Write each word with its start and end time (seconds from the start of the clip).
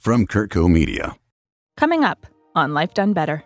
from 0.00 0.26
CurtCo 0.26 0.66
Media. 0.66 1.14
Coming 1.76 2.04
up 2.04 2.26
on 2.54 2.72
Life 2.72 2.94
Done 2.94 3.12
Better. 3.12 3.44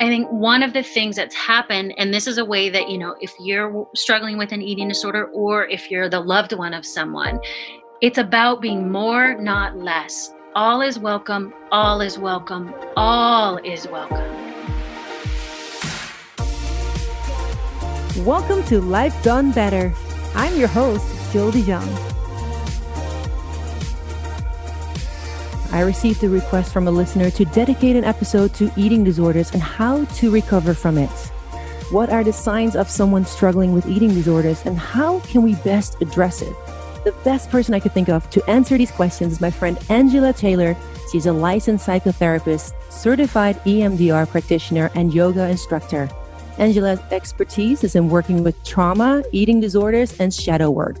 I 0.00 0.08
think 0.08 0.26
one 0.28 0.62
of 0.62 0.72
the 0.72 0.82
things 0.82 1.16
that's 1.16 1.34
happened, 1.34 1.92
and 1.98 2.14
this 2.14 2.26
is 2.26 2.38
a 2.38 2.44
way 2.44 2.70
that, 2.70 2.88
you 2.88 2.96
know, 2.96 3.16
if 3.20 3.34
you're 3.38 3.86
struggling 3.94 4.38
with 4.38 4.50
an 4.52 4.62
eating 4.62 4.88
disorder 4.88 5.26
or 5.26 5.66
if 5.66 5.90
you're 5.90 6.08
the 6.08 6.20
loved 6.20 6.54
one 6.54 6.72
of 6.72 6.86
someone, 6.86 7.38
it's 8.00 8.16
about 8.16 8.62
being 8.62 8.90
more, 8.90 9.34
not 9.34 9.76
less. 9.76 10.32
All 10.54 10.80
is 10.80 10.98
welcome, 10.98 11.52
all 11.70 12.00
is 12.00 12.18
welcome, 12.18 12.72
all 12.96 13.58
is 13.58 13.86
welcome. 13.88 14.24
Welcome 18.24 18.64
to 18.64 18.80
Life 18.80 19.22
Done 19.22 19.52
Better. 19.52 19.92
I'm 20.34 20.58
your 20.58 20.68
host, 20.68 21.30
Jill 21.30 21.50
de 21.50 21.60
Jonge. 21.60 22.17
I 25.70 25.82
received 25.82 26.24
a 26.24 26.28
request 26.30 26.72
from 26.72 26.88
a 26.88 26.90
listener 26.90 27.30
to 27.30 27.44
dedicate 27.44 27.94
an 27.94 28.04
episode 28.04 28.54
to 28.54 28.70
eating 28.76 29.04
disorders 29.04 29.52
and 29.52 29.62
how 29.62 30.04
to 30.04 30.30
recover 30.30 30.72
from 30.72 30.96
it. 30.96 31.10
What 31.90 32.08
are 32.10 32.24
the 32.24 32.32
signs 32.32 32.74
of 32.74 32.88
someone 32.88 33.26
struggling 33.26 33.72
with 33.72 33.86
eating 33.86 34.14
disorders 34.14 34.64
and 34.64 34.78
how 34.78 35.20
can 35.20 35.42
we 35.42 35.56
best 35.56 36.00
address 36.00 36.40
it? 36.40 36.54
The 37.04 37.12
best 37.22 37.50
person 37.50 37.74
I 37.74 37.80
could 37.80 37.92
think 37.92 38.08
of 38.08 38.28
to 38.30 38.50
answer 38.50 38.78
these 38.78 38.90
questions 38.90 39.34
is 39.34 39.40
my 39.40 39.50
friend 39.50 39.78
Angela 39.90 40.32
Taylor. 40.32 40.74
She's 41.12 41.26
a 41.26 41.32
licensed 41.32 41.86
psychotherapist, 41.86 42.72
certified 42.90 43.56
EMDR 43.64 44.28
practitioner, 44.28 44.90
and 44.94 45.12
yoga 45.12 45.48
instructor. 45.48 46.08
Angela's 46.58 47.00
expertise 47.10 47.84
is 47.84 47.94
in 47.94 48.08
working 48.08 48.42
with 48.42 48.62
trauma, 48.64 49.22
eating 49.32 49.60
disorders, 49.60 50.18
and 50.18 50.32
shadow 50.32 50.70
work. 50.70 50.96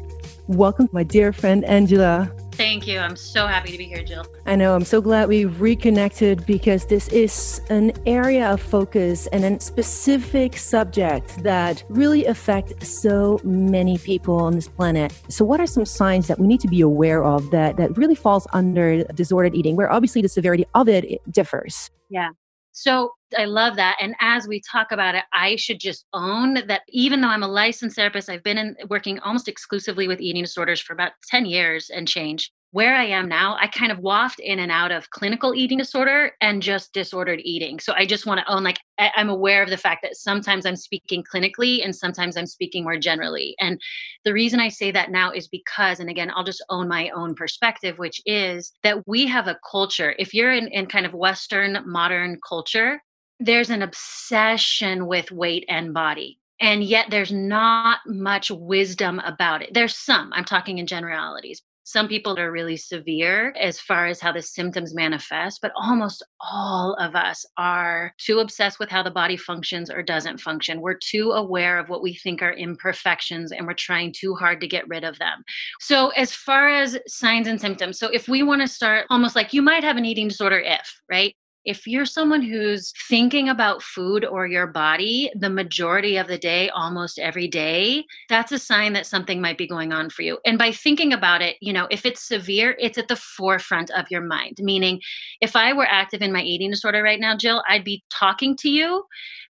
Welcome, 0.46 0.88
my 0.92 1.02
dear 1.02 1.32
friend 1.32 1.64
Angela. 1.64 2.30
Thank 2.58 2.88
you. 2.88 2.98
I'm 2.98 3.14
so 3.14 3.46
happy 3.46 3.70
to 3.70 3.78
be 3.78 3.84
here, 3.84 4.02
Jill. 4.02 4.26
I 4.44 4.56
know. 4.56 4.74
I'm 4.74 4.84
so 4.84 5.00
glad 5.00 5.28
we 5.28 5.44
reconnected 5.44 6.44
because 6.44 6.86
this 6.86 7.06
is 7.06 7.60
an 7.70 7.92
area 8.04 8.50
of 8.52 8.60
focus 8.60 9.28
and 9.28 9.44
a 9.44 9.60
specific 9.60 10.56
subject 10.56 11.40
that 11.44 11.84
really 11.88 12.26
affect 12.26 12.84
so 12.84 13.40
many 13.44 13.96
people 13.96 14.38
on 14.38 14.56
this 14.56 14.66
planet. 14.66 15.16
So, 15.28 15.44
what 15.44 15.60
are 15.60 15.68
some 15.68 15.86
signs 15.86 16.26
that 16.26 16.40
we 16.40 16.48
need 16.48 16.58
to 16.62 16.68
be 16.68 16.80
aware 16.80 17.22
of 17.22 17.48
that 17.52 17.76
that 17.76 17.96
really 17.96 18.16
falls 18.16 18.44
under 18.52 19.04
disordered 19.04 19.54
eating, 19.54 19.76
where 19.76 19.92
obviously 19.92 20.20
the 20.20 20.28
severity 20.28 20.66
of 20.74 20.88
it, 20.88 21.04
it 21.04 21.20
differs? 21.30 21.92
Yeah. 22.10 22.30
So 22.72 23.12
I 23.36 23.44
love 23.44 23.76
that. 23.76 23.96
And 24.00 24.14
as 24.20 24.48
we 24.48 24.60
talk 24.60 24.92
about 24.92 25.14
it, 25.14 25.24
I 25.32 25.56
should 25.56 25.80
just 25.80 26.06
own 26.12 26.66
that 26.66 26.82
even 26.88 27.20
though 27.20 27.28
I'm 27.28 27.42
a 27.42 27.48
licensed 27.48 27.96
therapist, 27.96 28.30
I've 28.30 28.42
been 28.42 28.58
in, 28.58 28.76
working 28.88 29.18
almost 29.20 29.48
exclusively 29.48 30.08
with 30.08 30.20
eating 30.20 30.44
disorders 30.44 30.80
for 30.80 30.92
about 30.92 31.12
10 31.30 31.46
years 31.46 31.90
and 31.90 32.08
change 32.08 32.50
where 32.70 32.94
I 32.94 33.04
am 33.04 33.28
now, 33.28 33.56
I 33.58 33.66
kind 33.66 33.90
of 33.90 33.98
waft 34.00 34.40
in 34.40 34.58
and 34.58 34.70
out 34.70 34.92
of 34.92 35.08
clinical 35.10 35.54
eating 35.54 35.78
disorder 35.78 36.32
and 36.42 36.62
just 36.62 36.92
disordered 36.92 37.40
eating. 37.42 37.80
So 37.80 37.94
I 37.94 38.04
just 38.04 38.26
want 38.26 38.40
to 38.40 38.52
own, 38.52 38.62
like, 38.62 38.78
I, 38.98 39.10
am 39.16 39.30
aware 39.30 39.62
of 39.62 39.70
the 39.70 39.78
fact 39.78 40.02
that 40.02 40.16
sometimes 40.16 40.66
I'm 40.66 40.76
speaking 40.76 41.24
clinically 41.24 41.82
and 41.82 41.96
sometimes 41.96 42.36
I'm 42.36 42.46
speaking 42.46 42.84
more 42.84 42.98
generally. 42.98 43.54
And 43.58 43.80
the 44.24 44.34
reason 44.34 44.60
I 44.60 44.68
say 44.68 44.90
that 44.90 45.10
now 45.10 45.30
is 45.30 45.48
because, 45.48 45.98
and 45.98 46.10
again, 46.10 46.30
I'll 46.34 46.44
just 46.44 46.64
own 46.68 46.88
my 46.88 47.08
own 47.10 47.34
perspective, 47.34 47.98
which 47.98 48.20
is 48.26 48.72
that 48.82 48.98
we 49.06 49.26
have 49.26 49.48
a 49.48 49.58
culture. 49.70 50.14
If 50.18 50.34
you're 50.34 50.52
in, 50.52 50.68
in 50.68 50.86
kind 50.86 51.06
of 51.06 51.14
Western 51.14 51.82
modern 51.86 52.38
culture, 52.46 53.00
there's 53.40 53.70
an 53.70 53.82
obsession 53.82 55.06
with 55.06 55.30
weight 55.30 55.64
and 55.68 55.94
body 55.94 56.38
and 56.60 56.82
yet 56.82 57.06
there's 57.10 57.32
not 57.32 58.00
much 58.06 58.50
wisdom 58.50 59.20
about 59.20 59.62
it. 59.62 59.72
There's 59.72 59.96
some, 59.96 60.32
I'm 60.32 60.44
talking 60.44 60.78
in 60.78 60.86
generalities, 60.86 61.62
some 61.88 62.06
people 62.06 62.38
are 62.38 62.52
really 62.52 62.76
severe 62.76 63.54
as 63.58 63.80
far 63.80 64.08
as 64.08 64.20
how 64.20 64.30
the 64.30 64.42
symptoms 64.42 64.94
manifest, 64.94 65.60
but 65.62 65.72
almost 65.74 66.22
all 66.38 66.92
of 67.00 67.14
us 67.14 67.46
are 67.56 68.12
too 68.18 68.40
obsessed 68.40 68.78
with 68.78 68.90
how 68.90 69.02
the 69.02 69.10
body 69.10 69.38
functions 69.38 69.90
or 69.90 70.02
doesn't 70.02 70.38
function. 70.38 70.82
We're 70.82 70.98
too 70.98 71.30
aware 71.30 71.78
of 71.78 71.88
what 71.88 72.02
we 72.02 72.12
think 72.12 72.42
are 72.42 72.52
imperfections 72.52 73.52
and 73.52 73.66
we're 73.66 73.72
trying 73.72 74.12
too 74.12 74.34
hard 74.34 74.60
to 74.60 74.68
get 74.68 74.86
rid 74.86 75.02
of 75.02 75.18
them. 75.18 75.42
So, 75.80 76.08
as 76.10 76.34
far 76.34 76.68
as 76.68 76.98
signs 77.06 77.48
and 77.48 77.58
symptoms, 77.58 77.98
so 77.98 78.08
if 78.08 78.28
we 78.28 78.42
want 78.42 78.60
to 78.60 78.68
start 78.68 79.06
almost 79.08 79.34
like 79.34 79.54
you 79.54 79.62
might 79.62 79.82
have 79.82 79.96
an 79.96 80.04
eating 80.04 80.28
disorder 80.28 80.58
if, 80.58 81.00
right? 81.10 81.34
If 81.68 81.86
you're 81.86 82.06
someone 82.06 82.40
who's 82.40 82.94
thinking 83.10 83.50
about 83.50 83.82
food 83.82 84.24
or 84.24 84.46
your 84.46 84.66
body 84.66 85.30
the 85.38 85.50
majority 85.50 86.16
of 86.16 86.26
the 86.26 86.38
day, 86.38 86.70
almost 86.70 87.18
every 87.18 87.46
day, 87.46 88.06
that's 88.30 88.52
a 88.52 88.58
sign 88.58 88.94
that 88.94 89.04
something 89.04 89.38
might 89.38 89.58
be 89.58 89.66
going 89.66 89.92
on 89.92 90.08
for 90.08 90.22
you. 90.22 90.38
And 90.46 90.56
by 90.56 90.72
thinking 90.72 91.12
about 91.12 91.42
it, 91.42 91.56
you 91.60 91.74
know, 91.74 91.86
if 91.90 92.06
it's 92.06 92.26
severe, 92.26 92.74
it's 92.80 92.96
at 92.96 93.08
the 93.08 93.16
forefront 93.16 93.90
of 93.90 94.06
your 94.10 94.22
mind. 94.22 94.56
Meaning, 94.60 95.02
if 95.42 95.54
I 95.54 95.74
were 95.74 95.86
active 95.86 96.22
in 96.22 96.32
my 96.32 96.40
eating 96.40 96.70
disorder 96.70 97.02
right 97.02 97.20
now, 97.20 97.36
Jill, 97.36 97.62
I'd 97.68 97.84
be 97.84 98.02
talking 98.10 98.56
to 98.56 98.70
you 98.70 99.04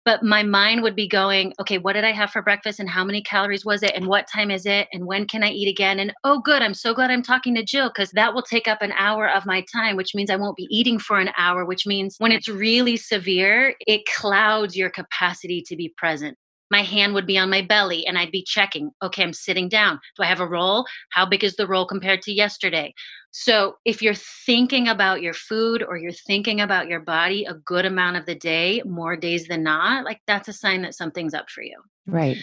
but 0.07 0.23
my 0.23 0.45
mind 0.45 0.85
would 0.85 0.95
be 0.95 1.09
going, 1.09 1.53
okay, 1.61 1.79
what 1.79 1.95
did 1.95 2.05
I 2.05 2.13
have 2.13 2.31
for 2.31 2.41
breakfast 2.41 2.79
and 2.79 2.89
how 2.89 3.05
many 3.05 3.21
calories 3.21 3.65
was 3.65 3.83
it 3.83 3.93
and 3.97 4.07
what 4.07 4.29
time 4.33 4.53
is 4.53 4.65
it 4.65 4.87
and 4.93 5.05
when 5.05 5.27
can 5.27 5.43
I 5.43 5.51
eat 5.51 5.69
again? 5.69 5.99
And 5.99 6.15
oh, 6.23 6.39
good, 6.39 6.63
I'm 6.63 6.75
so 6.75 6.95
glad 6.95 7.11
I'm 7.11 7.25
talking 7.25 7.57
to 7.57 7.65
Jill 7.65 7.89
because 7.89 8.13
that 8.13 8.33
will 8.33 8.43
take 8.43 8.69
up 8.69 8.83
an 8.83 8.93
hour 8.93 9.29
of 9.29 9.45
my 9.45 9.65
time, 9.71 9.97
which 9.97 10.15
means 10.15 10.31
I 10.31 10.37
won't 10.37 10.57
be 10.57 10.69
eating 10.71 11.01
for 11.01 11.19
an 11.19 11.31
hour, 11.37 11.65
which 11.65 11.89
means 11.89 12.15
when 12.19 12.31
it's 12.31 12.49
really 12.49 12.97
severe, 12.97 13.75
it 13.81 14.03
clouds 14.07 14.77
your 14.77 14.91
capacity 14.91 15.61
to 15.63 15.75
be 15.75 15.93
present 15.97 16.39
my 16.71 16.83
hand 16.83 17.15
would 17.15 17.27
be 17.27 17.39
on 17.39 17.51
my 17.51 17.63
belly 17.63 18.07
and 18.07 18.19
I'd 18.19 18.33
be 18.33 18.43
checking, 18.43 18.91
okay, 19.03 19.23
I'm 19.23 19.33
sitting 19.33 19.69
down. 19.69 20.01
Do 20.17 20.23
I 20.23 20.27
have 20.27 20.41
a 20.41 20.47
roll? 20.47 20.87
How 21.11 21.27
big 21.27 21.45
is 21.45 21.57
the 21.57 21.67
roll 21.67 21.87
compared 21.87 22.23
to 22.23 22.33
yesterday? 22.33 22.95
So, 23.31 23.77
if 23.85 24.01
you're 24.01 24.15
thinking 24.15 24.89
about 24.89 25.21
your 25.21 25.35
food 25.35 25.83
or 25.87 25.99
you're 25.99 26.13
thinking 26.13 26.61
about 26.61 26.89
your 26.89 27.01
body 27.01 27.45
a 27.45 27.55
good 27.55 27.85
amount 27.85 28.17
of 28.17 28.25
the 28.25 28.35
day, 28.35 28.83
more 28.87 29.17
days 29.17 29.47
than 29.47 29.63
not, 29.63 30.05
like 30.05 30.21
that's 30.27 30.49
a 30.49 30.53
sign 30.53 30.83
that 30.83 30.95
something's 30.95 31.35
up 31.35 31.51
for 31.51 31.63
you. 31.63 31.77
Right. 32.07 32.39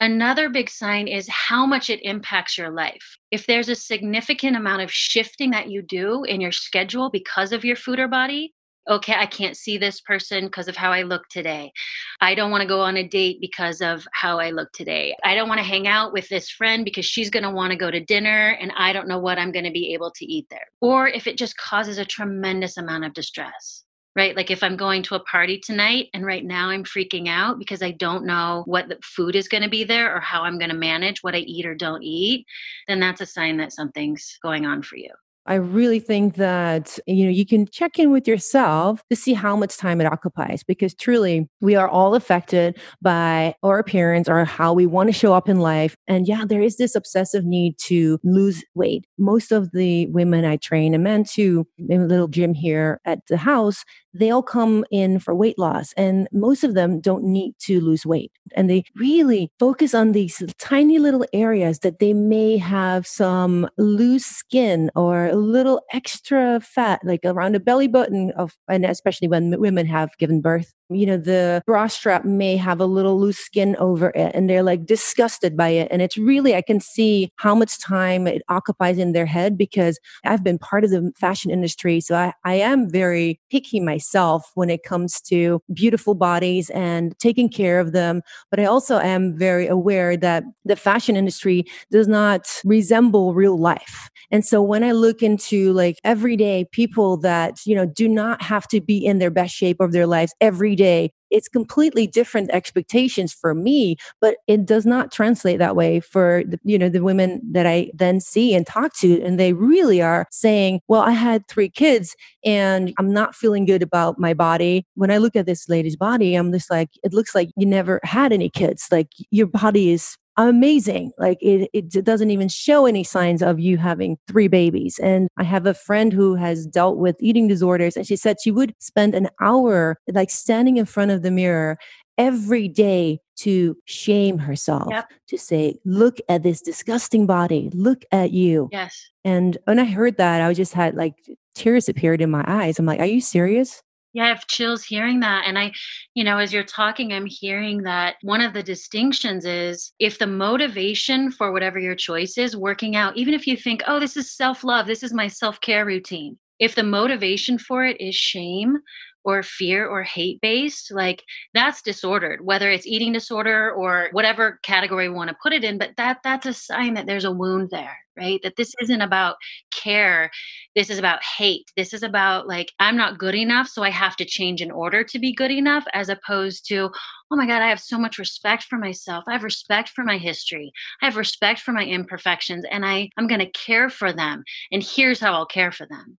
Another 0.00 0.48
big 0.48 0.70
sign 0.70 1.08
is 1.08 1.28
how 1.28 1.66
much 1.66 1.90
it 1.90 2.00
impacts 2.02 2.56
your 2.56 2.70
life. 2.70 3.18
If 3.32 3.46
there's 3.46 3.68
a 3.68 3.74
significant 3.74 4.56
amount 4.56 4.82
of 4.82 4.92
shifting 4.92 5.50
that 5.50 5.70
you 5.70 5.82
do 5.82 6.22
in 6.22 6.40
your 6.40 6.52
schedule 6.52 7.10
because 7.10 7.52
of 7.52 7.64
your 7.64 7.74
food 7.74 7.98
or 7.98 8.06
body, 8.06 8.54
okay, 8.88 9.14
I 9.14 9.26
can't 9.26 9.56
see 9.56 9.76
this 9.76 10.00
person 10.00 10.46
because 10.46 10.68
of 10.68 10.76
how 10.76 10.92
I 10.92 11.02
look 11.02 11.28
today. 11.28 11.72
I 12.20 12.34
don't 12.34 12.50
want 12.50 12.62
to 12.62 12.68
go 12.68 12.80
on 12.80 12.96
a 12.96 13.06
date 13.06 13.38
because 13.40 13.80
of 13.80 14.06
how 14.12 14.38
I 14.38 14.50
look 14.50 14.72
today. 14.72 15.14
I 15.24 15.34
don't 15.34 15.48
want 15.48 15.58
to 15.58 15.66
hang 15.66 15.86
out 15.86 16.12
with 16.12 16.28
this 16.28 16.50
friend 16.50 16.84
because 16.84 17.04
she's 17.04 17.30
going 17.30 17.42
to 17.42 17.50
want 17.50 17.70
to 17.72 17.78
go 17.78 17.90
to 17.90 18.04
dinner 18.04 18.56
and 18.60 18.72
I 18.76 18.92
don't 18.92 19.08
know 19.08 19.18
what 19.18 19.38
I'm 19.38 19.52
going 19.52 19.66
to 19.66 19.70
be 19.70 19.92
able 19.92 20.10
to 20.12 20.24
eat 20.24 20.46
there. 20.50 20.66
Or 20.80 21.08
if 21.08 21.26
it 21.26 21.36
just 21.36 21.56
causes 21.56 21.98
a 21.98 22.04
tremendous 22.04 22.76
amount 22.76 23.04
of 23.04 23.14
distress. 23.14 23.84
Right? 24.16 24.34
Like 24.34 24.50
if 24.50 24.64
I'm 24.64 24.76
going 24.76 25.04
to 25.04 25.14
a 25.14 25.20
party 25.20 25.60
tonight 25.60 26.08
and 26.12 26.26
right 26.26 26.44
now 26.44 26.70
I'm 26.70 26.82
freaking 26.82 27.28
out 27.28 27.60
because 27.60 27.82
I 27.82 27.92
don't 27.92 28.24
know 28.24 28.64
what 28.66 28.88
the 28.88 28.98
food 29.00 29.36
is 29.36 29.46
going 29.46 29.62
to 29.62 29.68
be 29.68 29.84
there 29.84 30.12
or 30.12 30.18
how 30.18 30.42
I'm 30.42 30.58
going 30.58 30.70
to 30.70 30.76
manage 30.76 31.22
what 31.22 31.36
I 31.36 31.38
eat 31.38 31.64
or 31.64 31.76
don't 31.76 32.02
eat, 32.02 32.44
then 32.88 32.98
that's 32.98 33.20
a 33.20 33.26
sign 33.26 33.58
that 33.58 33.72
something's 33.72 34.36
going 34.42 34.66
on 34.66 34.82
for 34.82 34.96
you. 34.96 35.10
I 35.48 35.54
really 35.54 35.98
think 35.98 36.34
that 36.34 36.98
you 37.06 37.24
know 37.24 37.30
you 37.30 37.46
can 37.46 37.66
check 37.66 37.98
in 37.98 38.10
with 38.10 38.28
yourself 38.28 39.02
to 39.08 39.16
see 39.16 39.32
how 39.32 39.56
much 39.56 39.78
time 39.78 39.98
it 39.98 40.06
occupies 40.06 40.62
because 40.62 40.94
truly 40.94 41.48
we 41.62 41.74
are 41.74 41.88
all 41.88 42.14
affected 42.14 42.78
by 43.00 43.54
our 43.62 43.78
appearance 43.78 44.28
or 44.28 44.44
how 44.44 44.74
we 44.74 44.84
want 44.84 45.08
to 45.08 45.12
show 45.14 45.32
up 45.32 45.48
in 45.48 45.58
life 45.58 45.96
and 46.06 46.28
yeah 46.28 46.44
there 46.46 46.60
is 46.60 46.76
this 46.76 46.94
obsessive 46.94 47.46
need 47.46 47.78
to 47.78 48.18
lose 48.22 48.62
weight. 48.74 49.06
Most 49.18 49.50
of 49.50 49.72
the 49.72 50.06
women 50.08 50.44
I 50.44 50.56
train 50.56 50.92
and 50.92 51.02
men 51.02 51.24
too 51.24 51.66
in 51.88 52.02
a 52.02 52.06
little 52.06 52.28
gym 52.28 52.52
here 52.52 53.00
at 53.06 53.20
the 53.28 53.38
house 53.38 53.84
they 54.18 54.30
all 54.30 54.42
come 54.42 54.84
in 54.90 55.18
for 55.18 55.34
weight 55.34 55.58
loss 55.58 55.92
and 55.96 56.28
most 56.32 56.64
of 56.64 56.74
them 56.74 57.00
don't 57.00 57.24
need 57.24 57.54
to 57.58 57.80
lose 57.80 58.04
weight 58.04 58.32
and 58.54 58.68
they 58.68 58.84
really 58.96 59.50
focus 59.58 59.94
on 59.94 60.12
these 60.12 60.42
tiny 60.58 60.98
little 60.98 61.24
areas 61.32 61.80
that 61.80 61.98
they 61.98 62.12
may 62.12 62.56
have 62.56 63.06
some 63.06 63.68
loose 63.78 64.26
skin 64.26 64.90
or 64.94 65.26
a 65.26 65.36
little 65.36 65.80
extra 65.92 66.60
fat 66.60 67.00
like 67.04 67.20
around 67.24 67.54
the 67.54 67.60
belly 67.60 67.88
button 67.88 68.32
of 68.32 68.56
and 68.68 68.84
especially 68.84 69.28
when 69.28 69.58
women 69.60 69.86
have 69.86 70.10
given 70.18 70.40
birth 70.40 70.72
you 70.90 71.06
know, 71.06 71.16
the 71.16 71.62
bra 71.66 71.86
strap 71.86 72.24
may 72.24 72.56
have 72.56 72.80
a 72.80 72.86
little 72.86 73.18
loose 73.18 73.38
skin 73.38 73.76
over 73.76 74.10
it 74.14 74.32
and 74.34 74.48
they're 74.48 74.62
like 74.62 74.86
disgusted 74.86 75.56
by 75.56 75.68
it. 75.68 75.88
And 75.90 76.00
it's 76.00 76.16
really, 76.16 76.54
I 76.54 76.62
can 76.62 76.80
see 76.80 77.30
how 77.36 77.54
much 77.54 77.78
time 77.80 78.26
it 78.26 78.42
occupies 78.48 78.98
in 78.98 79.12
their 79.12 79.26
head 79.26 79.58
because 79.58 79.98
I've 80.24 80.42
been 80.42 80.58
part 80.58 80.84
of 80.84 80.90
the 80.90 81.12
fashion 81.16 81.50
industry. 81.50 82.00
So 82.00 82.16
I, 82.16 82.32
I 82.44 82.54
am 82.54 82.90
very 82.90 83.38
picky 83.50 83.80
myself 83.80 84.50
when 84.54 84.70
it 84.70 84.82
comes 84.82 85.20
to 85.22 85.60
beautiful 85.72 86.14
bodies 86.14 86.70
and 86.70 87.18
taking 87.18 87.48
care 87.48 87.80
of 87.80 87.92
them. 87.92 88.22
But 88.50 88.60
I 88.60 88.64
also 88.64 88.98
am 88.98 89.36
very 89.36 89.66
aware 89.66 90.16
that 90.16 90.44
the 90.64 90.76
fashion 90.76 91.16
industry 91.16 91.64
does 91.90 92.08
not 92.08 92.48
resemble 92.64 93.34
real 93.34 93.58
life. 93.58 94.10
And 94.30 94.44
so 94.44 94.62
when 94.62 94.84
I 94.84 94.92
look 94.92 95.22
into 95.22 95.72
like 95.72 95.98
everyday 96.04 96.66
people 96.72 97.16
that, 97.18 97.60
you 97.64 97.74
know, 97.74 97.86
do 97.86 98.08
not 98.08 98.42
have 98.42 98.68
to 98.68 98.80
be 98.80 99.04
in 99.04 99.18
their 99.18 99.30
best 99.30 99.54
shape 99.54 99.80
of 99.80 99.92
their 99.92 100.06
lives 100.06 100.34
every 100.40 100.76
day 100.78 101.10
it's 101.30 101.48
completely 101.48 102.06
different 102.06 102.50
expectations 102.50 103.32
for 103.32 103.54
me 103.54 103.96
but 104.20 104.36
it 104.46 104.64
does 104.64 104.86
not 104.86 105.12
translate 105.12 105.58
that 105.58 105.76
way 105.76 106.00
for 106.00 106.42
the, 106.46 106.58
you 106.64 106.78
know 106.78 106.88
the 106.88 107.02
women 107.02 107.40
that 107.50 107.66
i 107.66 107.90
then 107.92 108.20
see 108.20 108.54
and 108.54 108.66
talk 108.66 108.94
to 108.94 109.20
and 109.22 109.38
they 109.38 109.52
really 109.52 110.00
are 110.00 110.26
saying 110.30 110.80
well 110.88 111.02
i 111.02 111.10
had 111.10 111.46
three 111.48 111.68
kids 111.68 112.16
and 112.44 112.94
i'm 112.98 113.12
not 113.12 113.34
feeling 113.34 113.66
good 113.66 113.82
about 113.82 114.18
my 114.18 114.32
body. 114.32 114.86
When 114.94 115.10
i 115.10 115.18
look 115.18 115.36
at 115.36 115.46
this 115.46 115.68
lady's 115.68 115.96
body 115.96 116.34
i'm 116.34 116.52
just 116.52 116.70
like 116.70 116.90
it 117.02 117.12
looks 117.12 117.34
like 117.34 117.50
you 117.56 117.66
never 117.66 118.00
had 118.02 118.32
any 118.32 118.48
kids 118.48 118.86
like 118.90 119.08
your 119.30 119.46
body 119.46 119.90
is 119.90 120.16
amazing. 120.46 121.12
Like 121.18 121.38
it, 121.42 121.68
it 121.72 122.04
doesn't 122.04 122.30
even 122.30 122.48
show 122.48 122.86
any 122.86 123.04
signs 123.04 123.42
of 123.42 123.58
you 123.58 123.76
having 123.76 124.16
three 124.28 124.48
babies. 124.48 124.98
And 125.00 125.28
I 125.36 125.42
have 125.42 125.66
a 125.66 125.74
friend 125.74 126.12
who 126.12 126.36
has 126.36 126.66
dealt 126.66 126.96
with 126.98 127.16
eating 127.20 127.48
disorders, 127.48 127.96
and 127.96 128.06
she 128.06 128.16
said 128.16 128.36
she 128.42 128.50
would 128.50 128.74
spend 128.78 129.14
an 129.14 129.28
hour 129.40 129.98
like 130.12 130.30
standing 130.30 130.76
in 130.76 130.86
front 130.86 131.10
of 131.10 131.22
the 131.22 131.30
mirror 131.30 131.76
every 132.16 132.68
day 132.68 133.20
to 133.36 133.76
shame 133.84 134.38
herself 134.38 134.88
yep. 134.90 135.08
to 135.28 135.38
say 135.38 135.78
look 135.84 136.18
at 136.28 136.42
this 136.42 136.60
disgusting 136.60 137.26
body 137.26 137.70
look 137.72 138.02
at 138.10 138.32
you 138.32 138.68
yes 138.72 139.08
and 139.24 139.56
when 139.66 139.78
i 139.78 139.84
heard 139.84 140.16
that 140.16 140.42
i 140.42 140.52
just 140.52 140.74
had 140.74 140.96
like 140.96 141.14
tears 141.54 141.88
appeared 141.88 142.20
in 142.20 142.28
my 142.28 142.44
eyes 142.48 142.76
i'm 142.76 142.86
like 142.86 142.98
are 142.98 143.06
you 143.06 143.20
serious 143.20 143.84
yeah, 144.12 144.24
I 144.24 144.28
have 144.28 144.46
chills 144.46 144.84
hearing 144.84 145.20
that. 145.20 145.44
And 145.46 145.58
I, 145.58 145.72
you 146.14 146.24
know, 146.24 146.38
as 146.38 146.52
you're 146.52 146.64
talking, 146.64 147.12
I'm 147.12 147.26
hearing 147.26 147.82
that 147.82 148.16
one 148.22 148.40
of 148.40 148.52
the 148.52 148.62
distinctions 148.62 149.44
is 149.44 149.92
if 149.98 150.18
the 150.18 150.26
motivation 150.26 151.30
for 151.30 151.52
whatever 151.52 151.78
your 151.78 151.94
choice 151.94 152.38
is 152.38 152.56
working 152.56 152.96
out, 152.96 153.16
even 153.16 153.34
if 153.34 153.46
you 153.46 153.56
think, 153.56 153.82
oh, 153.86 154.00
this 154.00 154.16
is 154.16 154.34
self 154.34 154.64
love, 154.64 154.86
this 154.86 155.02
is 155.02 155.12
my 155.12 155.28
self 155.28 155.60
care 155.60 155.84
routine, 155.84 156.38
if 156.58 156.74
the 156.74 156.82
motivation 156.82 157.58
for 157.58 157.84
it 157.84 158.00
is 158.00 158.14
shame 158.14 158.78
or 159.24 159.42
fear 159.42 159.86
or 159.86 160.02
hate 160.02 160.40
based, 160.40 160.90
like 160.92 161.22
that's 161.54 161.82
disordered, 161.82 162.44
whether 162.44 162.70
it's 162.70 162.86
eating 162.86 163.12
disorder 163.12 163.72
or 163.72 164.08
whatever 164.12 164.58
category 164.62 165.08
we 165.08 165.14
want 165.14 165.28
to 165.28 165.36
put 165.42 165.52
it 165.52 165.64
in. 165.64 165.78
But 165.78 165.90
that 165.96 166.18
that's 166.24 166.46
a 166.46 166.52
sign 166.52 166.94
that 166.94 167.06
there's 167.06 167.24
a 167.24 167.32
wound 167.32 167.68
there, 167.70 167.98
right? 168.16 168.40
That 168.42 168.56
this 168.56 168.72
isn't 168.80 169.00
about 169.00 169.36
care. 169.72 170.30
This 170.74 170.88
is 170.88 170.98
about 170.98 171.22
hate. 171.22 171.70
This 171.76 171.92
is 171.92 172.02
about 172.02 172.46
like, 172.46 172.72
I'm 172.78 172.96
not 172.96 173.18
good 173.18 173.34
enough, 173.34 173.68
so 173.68 173.82
I 173.82 173.90
have 173.90 174.16
to 174.16 174.24
change 174.24 174.62
in 174.62 174.70
order 174.70 175.04
to 175.04 175.18
be 175.18 175.34
good 175.34 175.50
enough, 175.50 175.84
as 175.92 176.08
opposed 176.08 176.66
to, 176.68 176.90
oh 177.30 177.36
my 177.36 177.46
God, 177.46 177.62
I 177.62 177.68
have 177.68 177.80
so 177.80 177.98
much 177.98 178.18
respect 178.18 178.64
for 178.64 178.78
myself. 178.78 179.24
I 179.28 179.32
have 179.32 179.44
respect 179.44 179.90
for 179.90 180.04
my 180.04 180.16
history. 180.16 180.72
I 181.02 181.06
have 181.06 181.16
respect 181.16 181.60
for 181.60 181.72
my 181.72 181.84
imperfections, 181.84 182.64
and 182.70 182.86
I, 182.86 183.10
I'm 183.16 183.26
going 183.26 183.40
to 183.40 183.50
care 183.50 183.90
for 183.90 184.12
them. 184.12 184.44
And 184.72 184.82
here's 184.82 185.20
how 185.20 185.32
I'll 185.34 185.46
care 185.46 185.72
for 185.72 185.86
them. 185.86 186.16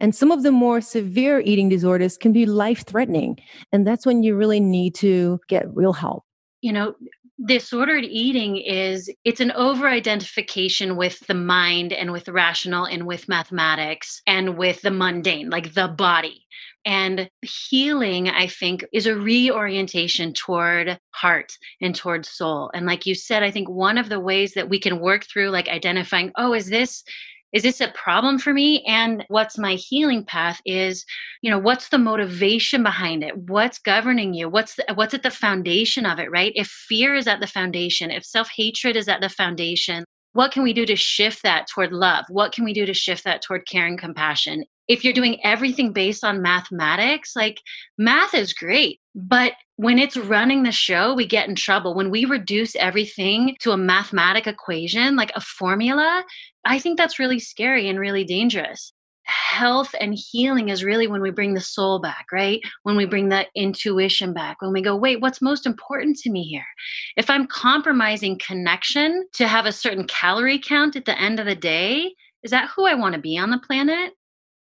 And 0.00 0.14
some 0.14 0.30
of 0.30 0.42
the 0.42 0.50
more 0.50 0.80
severe 0.80 1.40
eating 1.40 1.68
disorders 1.68 2.16
can 2.16 2.32
be 2.32 2.46
life 2.46 2.86
threatening. 2.86 3.38
And 3.70 3.86
that's 3.86 4.06
when 4.06 4.22
you 4.22 4.34
really 4.34 4.60
need 4.60 4.94
to 4.96 5.38
get 5.48 5.66
real 5.74 5.92
help. 5.92 6.24
You 6.62 6.72
know, 6.72 6.94
disordered 7.46 8.04
eating 8.04 8.56
is 8.56 9.10
it's 9.24 9.40
an 9.40 9.52
over 9.52 9.88
identification 9.88 10.96
with 10.96 11.20
the 11.26 11.34
mind 11.34 11.92
and 11.92 12.12
with 12.12 12.28
rational 12.28 12.84
and 12.84 13.06
with 13.06 13.28
mathematics 13.28 14.20
and 14.26 14.58
with 14.58 14.82
the 14.82 14.90
mundane 14.90 15.48
like 15.48 15.72
the 15.72 15.88
body 15.88 16.46
and 16.84 17.30
healing 17.40 18.28
i 18.28 18.46
think 18.46 18.84
is 18.92 19.06
a 19.06 19.14
reorientation 19.14 20.34
toward 20.34 20.98
heart 21.12 21.56
and 21.80 21.94
toward 21.94 22.26
soul 22.26 22.70
and 22.74 22.84
like 22.84 23.06
you 23.06 23.14
said 23.14 23.42
i 23.42 23.50
think 23.50 23.70
one 23.70 23.96
of 23.96 24.10
the 24.10 24.20
ways 24.20 24.52
that 24.52 24.68
we 24.68 24.78
can 24.78 25.00
work 25.00 25.24
through 25.24 25.48
like 25.48 25.68
identifying 25.68 26.30
oh 26.36 26.52
is 26.52 26.68
this 26.68 27.02
is 27.52 27.62
this 27.62 27.80
a 27.80 27.88
problem 27.88 28.38
for 28.38 28.52
me? 28.52 28.84
And 28.84 29.24
what's 29.28 29.58
my 29.58 29.74
healing 29.74 30.24
path 30.24 30.60
is 30.64 31.04
you 31.42 31.50
know 31.50 31.58
what's 31.58 31.88
the 31.88 31.98
motivation 31.98 32.82
behind 32.82 33.22
it? 33.24 33.36
What's 33.36 33.78
governing 33.78 34.34
you? 34.34 34.48
What's 34.48 34.76
the, 34.76 34.84
what's 34.94 35.14
at 35.14 35.22
the 35.22 35.30
foundation 35.30 36.06
of 36.06 36.18
it 36.18 36.30
right? 36.30 36.52
If 36.54 36.68
fear 36.68 37.14
is 37.14 37.26
at 37.26 37.40
the 37.40 37.46
foundation 37.46 38.10
if 38.10 38.24
self-hatred 38.24 38.96
is 38.96 39.08
at 39.08 39.20
the 39.20 39.28
foundation 39.28 40.04
what 40.32 40.52
can 40.52 40.62
we 40.62 40.72
do 40.72 40.86
to 40.86 40.94
shift 40.94 41.42
that 41.42 41.66
toward 41.66 41.92
love? 41.92 42.24
What 42.28 42.52
can 42.52 42.64
we 42.64 42.72
do 42.72 42.86
to 42.86 42.94
shift 42.94 43.24
that 43.24 43.42
toward 43.42 43.66
care 43.66 43.86
and 43.86 43.98
compassion 43.98 44.64
if 44.90 45.04
you're 45.04 45.14
doing 45.14 45.38
everything 45.44 45.92
based 45.92 46.24
on 46.24 46.42
mathematics 46.42 47.34
like 47.36 47.60
math 47.96 48.34
is 48.34 48.52
great 48.52 49.00
but 49.14 49.52
when 49.80 49.98
it's 49.98 50.18
running 50.18 50.62
the 50.62 50.72
show, 50.72 51.14
we 51.14 51.26
get 51.26 51.48
in 51.48 51.54
trouble. 51.54 51.94
When 51.94 52.10
we 52.10 52.26
reduce 52.26 52.76
everything 52.76 53.56
to 53.60 53.72
a 53.72 53.78
mathematic 53.78 54.46
equation, 54.46 55.16
like 55.16 55.32
a 55.34 55.40
formula, 55.40 56.22
I 56.66 56.78
think 56.78 56.98
that's 56.98 57.18
really 57.18 57.38
scary 57.38 57.88
and 57.88 57.98
really 57.98 58.22
dangerous. 58.22 58.92
Health 59.24 59.94
and 59.98 60.14
healing 60.14 60.68
is 60.68 60.84
really 60.84 61.06
when 61.06 61.22
we 61.22 61.30
bring 61.30 61.54
the 61.54 61.62
soul 61.62 61.98
back, 61.98 62.26
right? 62.30 62.60
When 62.82 62.94
we 62.94 63.06
bring 63.06 63.30
that 63.30 63.46
intuition 63.54 64.34
back, 64.34 64.60
when 64.60 64.74
we 64.74 64.82
go, 64.82 64.94
wait, 64.94 65.22
what's 65.22 65.40
most 65.40 65.64
important 65.64 66.18
to 66.18 66.30
me 66.30 66.42
here? 66.42 66.66
If 67.16 67.30
I'm 67.30 67.46
compromising 67.46 68.38
connection 68.38 69.24
to 69.32 69.48
have 69.48 69.64
a 69.64 69.72
certain 69.72 70.06
calorie 70.06 70.58
count 70.58 70.94
at 70.94 71.06
the 71.06 71.18
end 71.18 71.40
of 71.40 71.46
the 71.46 71.54
day, 71.54 72.14
is 72.42 72.50
that 72.50 72.68
who 72.68 72.84
I 72.84 72.94
want 72.94 73.14
to 73.14 73.20
be 73.20 73.38
on 73.38 73.48
the 73.48 73.58
planet? 73.58 74.12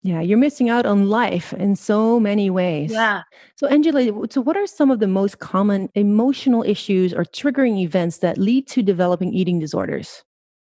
Yeah, 0.02 0.20
you're 0.20 0.38
missing 0.38 0.70
out 0.70 0.87
on 0.87 1.11
life 1.11 1.52
in 1.52 1.76
so 1.76 2.19
many 2.19 2.49
ways. 2.49 2.91
Yeah. 2.91 3.23
So, 3.56 3.67
Angela, 3.67 4.26
so 4.31 4.41
what 4.41 4.56
are 4.56 4.67
some 4.67 4.91
of 4.91 4.99
the 4.99 5.06
most 5.06 5.41
common 5.41 5.91
emotional 5.94 6.62
issues 6.62 7.12
or 7.12 7.25
triggering 7.25 7.79
events 7.81 8.19
that 8.19 8.38
lead 8.38 8.67
to 8.69 8.82
developing 8.82 9.35
eating 9.35 9.58
disorders? 9.58 10.25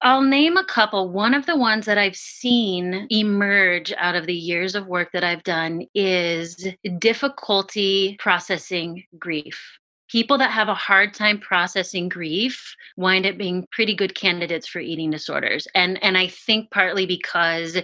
I'll 0.01 0.23
name 0.23 0.57
a 0.57 0.65
couple. 0.65 1.09
One 1.09 1.35
of 1.35 1.45
the 1.45 1.56
ones 1.56 1.85
that 1.85 2.00
I've 2.00 2.15
seen 2.15 3.06
emerge 3.12 3.94
out 3.97 4.15
of 4.15 4.25
the 4.25 4.33
years 4.33 4.73
of 4.73 4.88
work 4.88 5.12
that 5.13 5.24
I've 5.24 5.44
done 5.44 5.85
is 5.94 6.67
difficulty 6.97 8.17
processing 8.19 9.03
grief 9.19 9.77
people 10.12 10.38
that 10.38 10.52
have 10.52 10.68
a 10.68 10.75
hard 10.75 11.13
time 11.13 11.40
processing 11.40 12.10
grief 12.10 12.75
wind 12.98 13.25
up 13.25 13.38
being 13.38 13.66
pretty 13.72 13.96
good 13.96 14.13
candidates 14.13 14.68
for 14.68 14.80
eating 14.80 15.10
disorders. 15.10 15.68
And 15.74 16.04
and 16.04 16.18
i 16.18 16.28
think 16.28 16.69
partly 16.72 17.06
because 17.06 17.78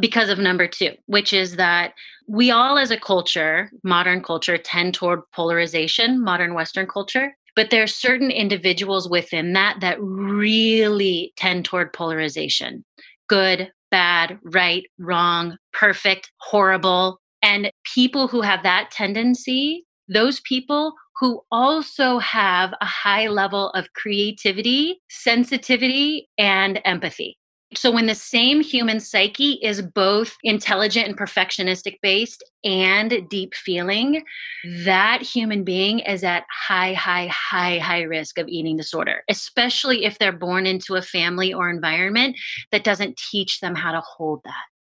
because 0.00 0.28
of 0.30 0.38
number 0.38 0.66
2 0.66 0.92
which 1.06 1.32
is 1.32 1.56
that 1.56 1.92
we 2.26 2.50
all 2.50 2.78
as 2.78 2.90
a 2.90 2.98
culture 2.98 3.70
modern 3.82 4.22
culture 4.22 4.56
tend 4.56 4.94
toward 4.94 5.20
polarization 5.32 6.22
modern 6.22 6.54
western 6.54 6.86
culture. 6.86 7.36
But 7.56 7.70
there 7.70 7.84
are 7.84 7.86
certain 7.86 8.30
individuals 8.32 9.08
within 9.08 9.52
that 9.52 9.76
that 9.80 10.00
really 10.00 11.32
tend 11.36 11.64
toward 11.64 11.92
polarization. 11.92 12.84
Good 13.28 13.70
bad 13.90 14.38
right 14.42 14.84
wrong 14.98 15.56
perfect 15.72 16.32
horrible. 16.38 17.20
And 17.42 17.70
people 17.94 18.26
who 18.26 18.40
have 18.40 18.62
that 18.62 18.90
tendency 18.90 19.84
those 20.08 20.40
people 20.40 20.94
who 21.20 21.42
also 21.50 22.18
have 22.18 22.74
a 22.80 22.86
high 22.86 23.28
level 23.28 23.70
of 23.70 23.92
creativity, 23.92 25.00
sensitivity, 25.08 26.28
and 26.38 26.80
empathy. 26.84 27.38
So, 27.76 27.90
when 27.90 28.06
the 28.06 28.14
same 28.14 28.60
human 28.60 29.00
psyche 29.00 29.58
is 29.62 29.82
both 29.82 30.36
intelligent 30.44 31.08
and 31.08 31.18
perfectionistic 31.18 31.96
based 32.02 32.44
and 32.62 33.28
deep 33.28 33.54
feeling, 33.54 34.22
that 34.84 35.22
human 35.22 35.64
being 35.64 35.98
is 36.00 36.22
at 36.22 36.44
high, 36.50 36.92
high, 36.92 37.26
high, 37.28 37.78
high 37.78 38.02
risk 38.02 38.38
of 38.38 38.48
eating 38.48 38.76
disorder, 38.76 39.22
especially 39.28 40.04
if 40.04 40.18
they're 40.18 40.32
born 40.32 40.66
into 40.66 40.94
a 40.94 41.02
family 41.02 41.52
or 41.52 41.68
environment 41.68 42.36
that 42.70 42.84
doesn't 42.84 43.16
teach 43.16 43.60
them 43.60 43.74
how 43.74 43.92
to 43.92 44.00
hold 44.00 44.42
that. 44.44 44.73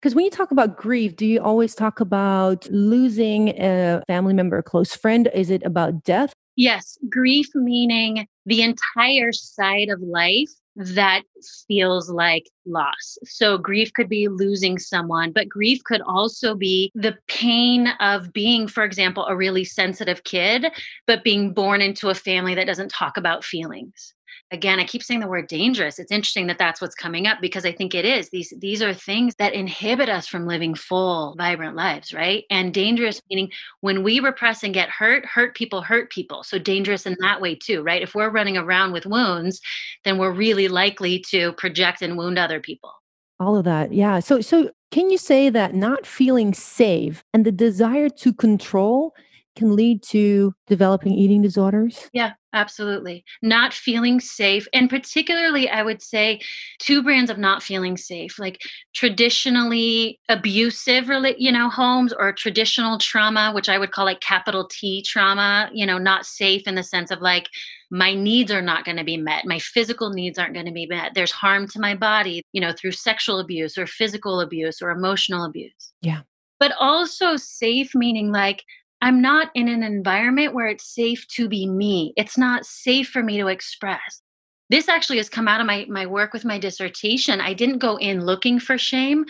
Because 0.00 0.14
when 0.14 0.24
you 0.24 0.30
talk 0.30 0.52
about 0.52 0.76
grief, 0.76 1.16
do 1.16 1.26
you 1.26 1.40
always 1.40 1.74
talk 1.74 1.98
about 1.98 2.68
losing 2.70 3.48
a 3.48 4.02
family 4.06 4.32
member, 4.32 4.58
a 4.58 4.62
close 4.62 4.94
friend? 4.94 5.28
Is 5.34 5.50
it 5.50 5.62
about 5.64 6.04
death? 6.04 6.32
Yes, 6.54 6.98
grief 7.08 7.48
meaning 7.54 8.26
the 8.46 8.62
entire 8.62 9.32
side 9.32 9.88
of 9.88 10.00
life 10.00 10.50
that 10.76 11.22
feels 11.66 12.08
like 12.10 12.48
loss. 12.64 13.18
So, 13.24 13.58
grief 13.58 13.92
could 13.92 14.08
be 14.08 14.28
losing 14.28 14.78
someone, 14.78 15.32
but 15.32 15.48
grief 15.48 15.82
could 15.84 16.00
also 16.02 16.54
be 16.54 16.92
the 16.94 17.16
pain 17.26 17.88
of 17.98 18.32
being, 18.32 18.68
for 18.68 18.84
example, 18.84 19.26
a 19.26 19.36
really 19.36 19.64
sensitive 19.64 20.22
kid, 20.22 20.66
but 21.08 21.24
being 21.24 21.52
born 21.52 21.80
into 21.80 22.08
a 22.08 22.14
family 22.14 22.54
that 22.54 22.68
doesn't 22.68 22.90
talk 22.90 23.16
about 23.16 23.44
feelings 23.44 24.14
again 24.50 24.78
i 24.78 24.84
keep 24.84 25.02
saying 25.02 25.20
the 25.20 25.28
word 25.28 25.46
dangerous 25.48 25.98
it's 25.98 26.12
interesting 26.12 26.46
that 26.46 26.58
that's 26.58 26.80
what's 26.80 26.94
coming 26.94 27.26
up 27.26 27.38
because 27.40 27.64
i 27.64 27.72
think 27.72 27.94
it 27.94 28.04
is 28.04 28.28
these 28.30 28.52
these 28.58 28.82
are 28.82 28.94
things 28.94 29.34
that 29.36 29.52
inhibit 29.52 30.08
us 30.08 30.26
from 30.26 30.46
living 30.46 30.74
full 30.74 31.34
vibrant 31.36 31.76
lives 31.76 32.12
right? 32.12 32.44
And 32.50 32.74
dangerous 32.74 33.20
meaning 33.30 33.50
when 33.80 34.02
we 34.02 34.20
repress 34.20 34.62
and 34.62 34.74
get 34.74 34.88
hurt 34.88 35.24
hurt 35.26 35.54
people 35.54 35.82
hurt 35.82 36.10
people. 36.10 36.42
So 36.42 36.58
dangerous 36.58 37.06
in 37.06 37.16
that 37.20 37.40
way 37.40 37.54
too 37.54 37.82
right? 37.82 38.02
If 38.02 38.14
we're 38.14 38.30
running 38.30 38.56
around 38.56 38.92
with 38.92 39.06
wounds 39.06 39.60
then 40.04 40.18
we're 40.18 40.32
really 40.32 40.68
likely 40.68 41.20
to 41.30 41.52
project 41.52 42.02
and 42.02 42.16
wound 42.16 42.38
other 42.38 42.60
people. 42.60 42.92
All 43.40 43.56
of 43.56 43.64
that 43.64 43.92
yeah. 43.92 44.20
So 44.20 44.40
so 44.40 44.70
can 44.90 45.10
you 45.10 45.18
say 45.18 45.50
that 45.50 45.74
not 45.74 46.06
feeling 46.06 46.54
safe 46.54 47.22
and 47.32 47.44
the 47.44 47.52
desire 47.52 48.08
to 48.08 48.32
control 48.32 49.14
can 49.58 49.76
lead 49.76 50.02
to 50.04 50.54
developing 50.66 51.12
eating 51.12 51.42
disorders? 51.42 52.08
Yeah, 52.12 52.32
absolutely. 52.54 53.24
Not 53.42 53.74
feeling 53.74 54.20
safe. 54.20 54.66
And 54.72 54.88
particularly, 54.88 55.68
I 55.68 55.82
would 55.82 56.00
say 56.00 56.40
two 56.78 57.02
brands 57.02 57.30
of 57.30 57.38
not 57.38 57.62
feeling 57.62 57.96
safe, 57.96 58.38
like 58.38 58.60
traditionally 58.94 60.20
abusive, 60.28 61.10
you 61.36 61.52
know, 61.52 61.68
homes 61.68 62.12
or 62.12 62.32
traditional 62.32 62.98
trauma, 62.98 63.52
which 63.52 63.68
I 63.68 63.78
would 63.78 63.90
call 63.90 64.04
like 64.04 64.20
capital 64.20 64.68
T 64.70 65.02
trauma, 65.02 65.68
you 65.74 65.84
know, 65.84 65.98
not 65.98 66.24
safe 66.24 66.66
in 66.66 66.76
the 66.76 66.82
sense 66.82 67.10
of 67.10 67.20
like, 67.20 67.48
my 67.90 68.14
needs 68.14 68.52
are 68.52 68.60
not 68.60 68.84
going 68.84 68.98
to 68.98 69.04
be 69.04 69.16
met 69.16 69.46
my 69.46 69.58
physical 69.58 70.10
needs 70.10 70.38
aren't 70.38 70.52
going 70.52 70.66
to 70.66 70.72
be 70.72 70.84
met 70.84 71.14
there's 71.14 71.32
harm 71.32 71.66
to 71.66 71.80
my 71.80 71.94
body 71.94 72.42
you 72.52 72.60
know 72.60 72.70
through 72.70 72.92
sexual 72.92 73.38
abuse 73.38 73.78
or 73.78 73.86
physical 73.86 74.42
abuse 74.42 74.82
or 74.82 74.90
emotional 74.90 75.42
abuse 75.42 75.94
yeah 76.02 76.20
but 76.60 76.72
also 76.78 77.34
safe 77.36 77.94
meaning 77.94 78.30
like 78.30 78.62
I'm 79.00 79.22
not 79.22 79.50
in 79.54 79.68
an 79.68 79.82
environment 79.82 80.54
where 80.54 80.66
it's 80.66 80.94
safe 80.94 81.26
to 81.28 81.48
be 81.48 81.68
me. 81.68 82.12
It's 82.16 82.36
not 82.36 82.66
safe 82.66 83.08
for 83.08 83.22
me 83.22 83.38
to 83.38 83.46
express. 83.46 84.22
This 84.70 84.88
actually 84.88 85.16
has 85.16 85.30
come 85.30 85.48
out 85.48 85.60
of 85.60 85.66
my, 85.66 85.86
my 85.88 86.04
work 86.04 86.32
with 86.32 86.44
my 86.44 86.58
dissertation. 86.58 87.40
I 87.40 87.54
didn't 87.54 87.78
go 87.78 87.96
in 87.96 88.26
looking 88.26 88.60
for 88.60 88.76
shame, 88.76 89.24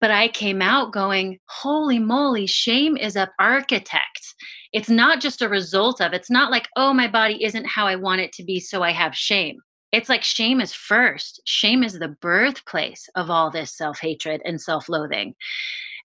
but 0.00 0.10
I 0.10 0.28
came 0.28 0.60
out 0.62 0.92
going, 0.92 1.38
holy 1.46 1.98
moly, 1.98 2.46
shame 2.46 2.96
is 2.96 3.14
an 3.14 3.28
architect. 3.38 4.34
It's 4.72 4.88
not 4.88 5.20
just 5.20 5.42
a 5.42 5.48
result 5.48 6.00
of, 6.00 6.12
it's 6.12 6.30
not 6.30 6.50
like, 6.50 6.68
oh, 6.76 6.92
my 6.92 7.06
body 7.06 7.44
isn't 7.44 7.66
how 7.66 7.86
I 7.86 7.96
want 7.96 8.20
it 8.20 8.32
to 8.32 8.44
be, 8.44 8.58
so 8.58 8.82
I 8.82 8.90
have 8.90 9.14
shame. 9.14 9.58
It's 9.92 10.08
like 10.08 10.22
shame 10.22 10.60
is 10.60 10.72
first. 10.72 11.40
Shame 11.44 11.82
is 11.82 11.98
the 11.98 12.16
birthplace 12.20 13.08
of 13.16 13.28
all 13.28 13.50
this 13.50 13.76
self 13.76 13.98
hatred 14.00 14.40
and 14.44 14.60
self 14.60 14.88
loathing 14.88 15.34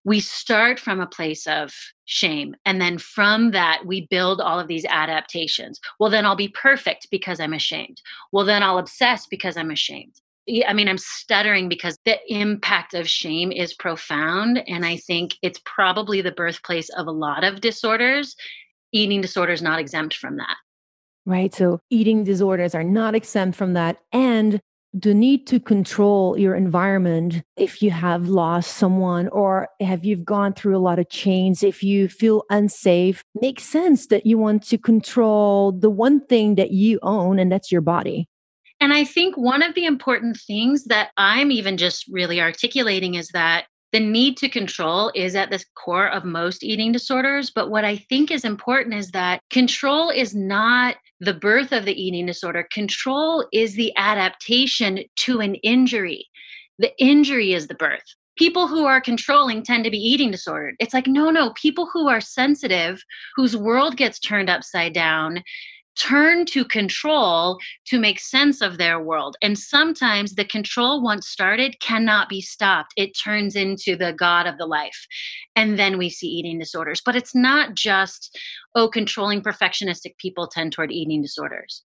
we 0.06 0.20
start 0.20 0.78
from 0.78 1.00
a 1.00 1.06
place 1.06 1.48
of 1.48 1.74
shame. 2.04 2.54
And 2.64 2.80
then 2.80 2.96
from 2.96 3.50
that, 3.50 3.84
we 3.86 4.06
build 4.06 4.40
all 4.40 4.60
of 4.60 4.68
these 4.68 4.84
adaptations. 4.88 5.80
Well, 5.98 6.10
then 6.10 6.24
I'll 6.24 6.36
be 6.36 6.48
perfect 6.48 7.08
because 7.10 7.40
I'm 7.40 7.52
ashamed. 7.52 8.00
Well, 8.30 8.44
then 8.44 8.62
I'll 8.62 8.78
obsess 8.78 9.26
because 9.26 9.56
I'm 9.56 9.72
ashamed. 9.72 10.14
I 10.64 10.72
mean, 10.74 10.88
I'm 10.88 10.96
stuttering 10.96 11.68
because 11.68 11.98
the 12.04 12.18
impact 12.28 12.94
of 12.94 13.08
shame 13.08 13.50
is 13.50 13.74
profound. 13.74 14.62
And 14.68 14.86
I 14.86 14.96
think 14.96 15.34
it's 15.42 15.60
probably 15.64 16.22
the 16.22 16.30
birthplace 16.30 16.88
of 16.90 17.08
a 17.08 17.12
lot 17.12 17.42
of 17.42 17.60
disorders. 17.60 18.36
Eating 18.92 19.20
disorders 19.20 19.60
not 19.60 19.80
exempt 19.80 20.14
from 20.14 20.36
that. 20.36 20.56
Right. 21.26 21.52
So 21.52 21.80
eating 21.90 22.22
disorders 22.22 22.76
are 22.76 22.84
not 22.84 23.16
exempt 23.16 23.58
from 23.58 23.72
that. 23.72 23.98
And 24.12 24.60
the 24.98 25.12
need 25.12 25.46
to 25.46 25.60
control 25.60 26.38
your 26.38 26.54
environment 26.54 27.42
if 27.56 27.82
you 27.82 27.90
have 27.90 28.28
lost 28.28 28.78
someone 28.78 29.28
or 29.28 29.68
have 29.78 30.06
you've 30.06 30.24
gone 30.24 30.54
through 30.54 30.74
a 30.74 30.80
lot 30.80 30.98
of 30.98 31.08
change 31.10 31.62
if 31.62 31.82
you 31.82 32.08
feel 32.08 32.44
unsafe 32.48 33.22
makes 33.42 33.62
sense 33.62 34.06
that 34.06 34.24
you 34.24 34.38
want 34.38 34.62
to 34.62 34.78
control 34.78 35.70
the 35.70 35.90
one 35.90 36.24
thing 36.26 36.54
that 36.54 36.70
you 36.70 36.98
own 37.02 37.38
and 37.38 37.52
that's 37.52 37.70
your 37.70 37.82
body. 37.82 38.26
And 38.80 38.92
i 38.94 39.04
think 39.04 39.36
one 39.36 39.62
of 39.62 39.74
the 39.74 39.84
important 39.84 40.38
things 40.38 40.84
that 40.84 41.10
i'm 41.16 41.50
even 41.50 41.76
just 41.76 42.06
really 42.08 42.40
articulating 42.40 43.14
is 43.14 43.28
that 43.28 43.66
the 43.92 44.00
need 44.00 44.36
to 44.38 44.48
control 44.48 45.12
is 45.14 45.34
at 45.34 45.50
the 45.50 45.64
core 45.74 46.08
of 46.08 46.24
most 46.24 46.62
eating 46.62 46.92
disorders. 46.92 47.50
But 47.50 47.70
what 47.70 47.84
I 47.84 47.96
think 47.96 48.30
is 48.30 48.44
important 48.44 48.94
is 48.94 49.10
that 49.12 49.40
control 49.50 50.10
is 50.10 50.34
not 50.34 50.96
the 51.20 51.34
birth 51.34 51.72
of 51.72 51.84
the 51.84 52.00
eating 52.00 52.26
disorder, 52.26 52.66
control 52.72 53.46
is 53.52 53.74
the 53.74 53.92
adaptation 53.96 55.00
to 55.16 55.40
an 55.40 55.54
injury. 55.56 56.26
The 56.78 56.92
injury 56.98 57.54
is 57.54 57.68
the 57.68 57.74
birth. 57.74 58.04
People 58.36 58.66
who 58.66 58.84
are 58.84 59.00
controlling 59.00 59.62
tend 59.62 59.84
to 59.84 59.90
be 59.90 59.96
eating 59.96 60.30
disordered. 60.30 60.74
It's 60.78 60.92
like, 60.92 61.06
no, 61.06 61.30
no, 61.30 61.54
people 61.54 61.88
who 61.90 62.06
are 62.08 62.20
sensitive, 62.20 63.02
whose 63.34 63.56
world 63.56 63.96
gets 63.96 64.18
turned 64.18 64.50
upside 64.50 64.92
down, 64.92 65.42
turn 65.96 66.44
to 66.46 66.64
control 66.64 67.58
to 67.86 67.98
make 67.98 68.20
sense 68.20 68.60
of 68.60 68.78
their 68.78 69.00
world. 69.00 69.36
And 69.42 69.58
sometimes 69.58 70.34
the 70.34 70.44
control, 70.44 71.02
once 71.02 71.28
started, 71.28 71.80
cannot 71.80 72.28
be 72.28 72.40
stopped. 72.40 72.92
It 72.96 73.12
turns 73.12 73.56
into 73.56 73.96
the 73.96 74.12
God 74.12 74.46
of 74.46 74.58
the 74.58 74.66
life. 74.66 75.06
And 75.54 75.78
then 75.78 75.98
we 75.98 76.10
see 76.10 76.28
eating 76.28 76.58
disorders. 76.58 77.00
But 77.04 77.16
it's 77.16 77.34
not 77.34 77.74
just, 77.74 78.38
oh, 78.74 78.88
controlling 78.88 79.42
perfectionistic 79.42 80.18
people 80.18 80.46
tend 80.46 80.72
toward 80.72 80.92
eating 80.92 81.22
disorders. 81.22 81.82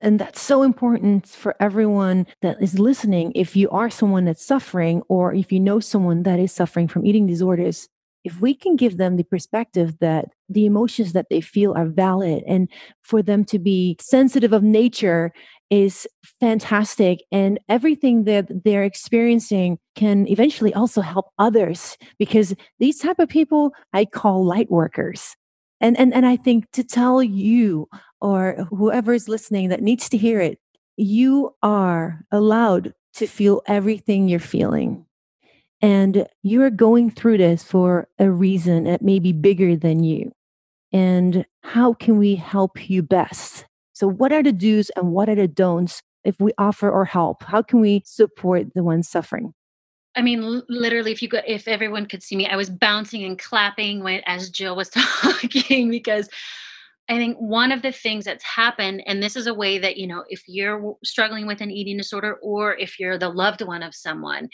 And 0.00 0.18
that's 0.18 0.40
so 0.40 0.64
important 0.64 1.28
for 1.28 1.54
everyone 1.60 2.26
that 2.40 2.60
is 2.60 2.80
listening. 2.80 3.30
If 3.36 3.54
you 3.54 3.70
are 3.70 3.88
someone 3.88 4.24
that's 4.24 4.44
suffering, 4.44 5.02
or 5.08 5.32
if 5.32 5.52
you 5.52 5.60
know 5.60 5.78
someone 5.78 6.24
that 6.24 6.40
is 6.40 6.50
suffering 6.50 6.88
from 6.88 7.06
eating 7.06 7.28
disorders, 7.28 7.88
if 8.24 8.40
we 8.40 8.54
can 8.54 8.76
give 8.76 8.96
them 8.96 9.16
the 9.16 9.24
perspective 9.24 9.98
that 10.00 10.26
the 10.48 10.66
emotions 10.66 11.12
that 11.12 11.26
they 11.30 11.40
feel 11.40 11.74
are 11.76 11.86
valid 11.86 12.42
and 12.46 12.68
for 13.02 13.22
them 13.22 13.44
to 13.44 13.58
be 13.58 13.96
sensitive 14.00 14.52
of 14.52 14.62
nature 14.62 15.32
is 15.70 16.06
fantastic 16.38 17.24
and 17.32 17.58
everything 17.68 18.24
that 18.24 18.46
they're 18.64 18.84
experiencing 18.84 19.78
can 19.96 20.28
eventually 20.28 20.74
also 20.74 21.00
help 21.00 21.26
others 21.38 21.96
because 22.18 22.54
these 22.78 22.98
type 22.98 23.18
of 23.18 23.28
people 23.28 23.72
i 23.92 24.04
call 24.04 24.44
light 24.44 24.70
workers. 24.70 25.34
And 25.80 25.98
and, 25.98 26.14
and 26.14 26.26
i 26.26 26.36
think 26.36 26.70
to 26.72 26.84
tell 26.84 27.22
you 27.22 27.88
or 28.20 28.66
whoever 28.70 29.14
is 29.14 29.28
listening 29.28 29.70
that 29.70 29.82
needs 29.82 30.08
to 30.10 30.18
hear 30.18 30.40
it 30.40 30.58
you 30.96 31.54
are 31.62 32.20
allowed 32.30 32.92
to 33.14 33.26
feel 33.26 33.62
everything 33.66 34.28
you're 34.28 34.38
feeling 34.40 35.04
and 35.82 36.26
you're 36.42 36.70
going 36.70 37.10
through 37.10 37.38
this 37.38 37.64
for 37.64 38.08
a 38.18 38.30
reason 38.30 38.84
that 38.84 39.02
may 39.02 39.18
be 39.18 39.32
bigger 39.32 39.76
than 39.76 40.04
you. 40.04 40.32
And 40.92 41.44
how 41.62 41.92
can 41.94 42.18
we 42.18 42.36
help 42.36 42.88
you 42.88 43.02
best? 43.02 43.66
So, 43.92 44.06
what 44.06 44.32
are 44.32 44.42
the 44.42 44.52
do's 44.52 44.90
and 44.96 45.12
what 45.12 45.28
are 45.28 45.34
the 45.34 45.48
don'ts 45.48 46.00
if 46.24 46.36
we 46.38 46.52
offer 46.56 46.90
our 46.90 47.04
help? 47.04 47.42
How 47.42 47.62
can 47.62 47.80
we 47.80 48.02
support 48.04 48.74
the 48.74 48.84
ones 48.84 49.08
suffering? 49.08 49.52
I 50.14 50.22
mean, 50.22 50.62
literally, 50.68 51.12
if 51.12 51.22
you 51.22 51.28
go, 51.28 51.40
if 51.46 51.66
everyone 51.66 52.06
could 52.06 52.22
see 52.22 52.36
me, 52.36 52.46
I 52.46 52.56
was 52.56 52.70
bouncing 52.70 53.24
and 53.24 53.38
clapping 53.38 54.02
when 54.02 54.20
as 54.26 54.50
Jill 54.50 54.76
was 54.76 54.90
talking 54.90 55.90
because 55.90 56.28
I 57.08 57.16
think 57.16 57.36
one 57.38 57.72
of 57.72 57.82
the 57.82 57.92
things 57.92 58.24
that's 58.26 58.44
happened, 58.44 59.02
and 59.06 59.22
this 59.22 59.36
is 59.36 59.46
a 59.46 59.54
way 59.54 59.78
that, 59.78 59.96
you 59.96 60.06
know, 60.06 60.24
if 60.28 60.42
you're 60.46 60.96
struggling 61.02 61.46
with 61.46 61.60
an 61.60 61.70
eating 61.70 61.96
disorder 61.96 62.38
or 62.42 62.76
if 62.76 63.00
you're 63.00 63.18
the 63.18 63.28
loved 63.28 63.62
one 63.62 63.82
of 63.82 63.94
someone, 63.94 64.48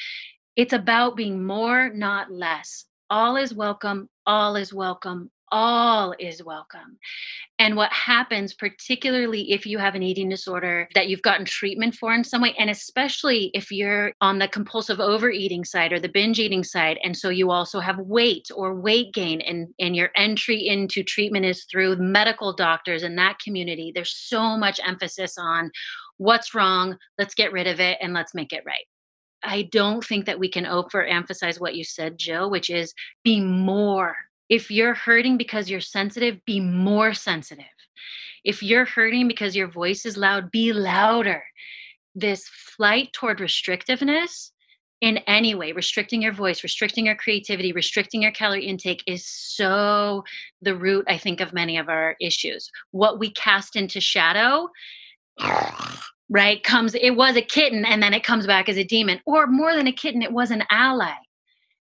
it's 0.59 0.73
about 0.73 1.15
being 1.15 1.45
more, 1.45 1.89
not 1.95 2.33
less. 2.33 2.85
All 3.11 3.37
is 3.37 3.55
welcome, 3.55 4.09
all 4.27 4.57
is 4.57 4.75
welcome, 4.75 5.31
all 5.53 6.17
is 6.19 6.43
welcome. 6.43 6.99
And 7.61 7.77
what 7.77 7.93
happens, 7.93 8.55
particularly 8.55 9.53
if 9.53 9.67
you 9.67 9.79
have 9.79 9.95
an 9.95 10.03
eating 10.03 10.29
disorder 10.29 10.89
that 10.97 11.09
you've 11.09 11.23
gotten 11.23 11.45
treatment 11.47 11.95
for 11.95 12.13
in 12.13 12.25
some 12.25 12.43
way, 12.43 12.57
and 12.59 12.71
especially 12.71 13.53
if 13.55 13.71
you're 13.71 14.13
on 14.21 14.41
the 14.41 14.49
compulsive 14.49 14.99
overeating 14.99 15.65
side 15.65 15.93
or 15.93 16.01
the 16.01 16.09
binge 16.09 16.41
eating 16.41 16.65
side, 16.65 16.99
and 17.05 17.17
so 17.17 17.29
you 17.29 17.53
also 17.53 17.79
have 17.79 18.01
weight 18.01 18.49
or 18.53 18.75
weight 18.75 19.15
gain, 19.15 19.41
and, 19.43 19.69
and 19.79 19.95
your 19.95 20.11
entry 20.17 20.67
into 20.67 21.05
treatment 21.05 21.45
is 21.45 21.67
through 21.71 21.95
medical 21.99 22.53
doctors 22.53 23.05
in 23.05 23.15
that 23.15 23.39
community, 23.39 23.93
there's 23.95 24.17
so 24.17 24.57
much 24.57 24.81
emphasis 24.85 25.39
on 25.39 25.71
what's 26.17 26.53
wrong, 26.53 26.99
let's 27.17 27.37
get 27.37 27.53
rid 27.53 27.69
of 27.69 27.79
it, 27.79 27.97
and 28.03 28.13
let's 28.13 28.35
make 28.35 28.53
it 28.53 28.65
right. 28.67 28.87
I 29.43 29.63
don't 29.63 30.05
think 30.05 30.27
that 30.27 30.39
we 30.39 30.49
can 30.49 30.65
overemphasize 30.65 31.61
what 31.61 31.75
you 31.75 31.85
said, 31.85 32.19
Jill, 32.19 32.51
which 32.51 32.71
is 32.71 32.95
be 33.25 33.41
more. 33.41 34.17
If 34.49 34.71
you're 34.71 34.95
hurting 34.95 35.37
because 35.37 35.71
you're 35.71 35.81
sensitive, 35.81 36.45
be 36.45 36.61
more 36.61 37.15
sensitive. 37.15 37.65
If 38.45 38.63
you're 38.63 38.85
hurting 38.85 39.29
because 39.29 39.55
your 39.55 39.69
voice 39.69 40.07
is 40.07 40.17
loud, 40.17 40.51
be 40.51 40.73
louder. 40.73 41.45
This 42.15 42.49
flight 42.49 43.13
toward 43.13 43.39
restrictiveness 43.39 44.51
in 45.01 45.19
any 45.29 45.55
way, 45.55 45.73
restricting 45.73 46.23
your 46.23 46.33
voice, 46.33 46.65
restricting 46.65 47.07
your 47.07 47.15
creativity, 47.15 47.73
restricting 47.73 48.23
your 48.23 48.33
calorie 48.33 48.67
intake 48.67 49.05
is 49.07 49.25
so 49.27 50.25
the 50.61 50.75
root, 50.75 51.05
I 51.09 51.19
think, 51.19 51.41
of 51.41 51.53
many 51.53 51.77
of 51.77 51.89
our 51.89 52.17
issues. 52.21 52.71
What 52.91 53.21
we 53.21 53.31
cast 53.31 53.77
into 53.77 54.01
shadow 54.01 54.69
right 56.31 56.63
comes 56.63 56.95
it 56.95 57.17
was 57.17 57.37
a 57.37 57.43
kitten 57.43 57.85
and 57.85 58.03
then 58.03 58.15
it 58.15 58.25
comes 58.25 58.47
back 58.47 58.69
as 58.69 58.77
a 58.77 58.85
demon 58.85 59.21
or 59.27 59.47
more 59.47 59.75
than 59.75 59.87
a 59.87 59.93
kitten 59.93 60.23
it 60.23 60.33
was 60.33 60.51
an 60.51 60.65
ally. 60.71 61.15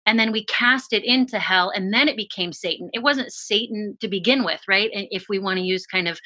And 0.07 0.19
then 0.19 0.33
we 0.33 0.45
cast 0.45 0.93
it 0.93 1.03
into 1.03 1.39
hell 1.39 1.73
and 1.75 1.91
then 1.91 2.09
it 2.09 2.17
became 2.17 2.53
satan. 2.53 2.91
It 2.93 3.03
wasn't 3.03 3.33
satan 3.33 3.97
to 4.01 4.09
begin 4.09 4.45
with 4.45 4.61
right? 4.69 4.91
And 4.95 5.07
if 5.11 5.27
we 5.29 5.39
want 5.39 5.59
to 5.59 5.65
use 5.65 5.87
kind 5.87 6.09
of 6.09 6.21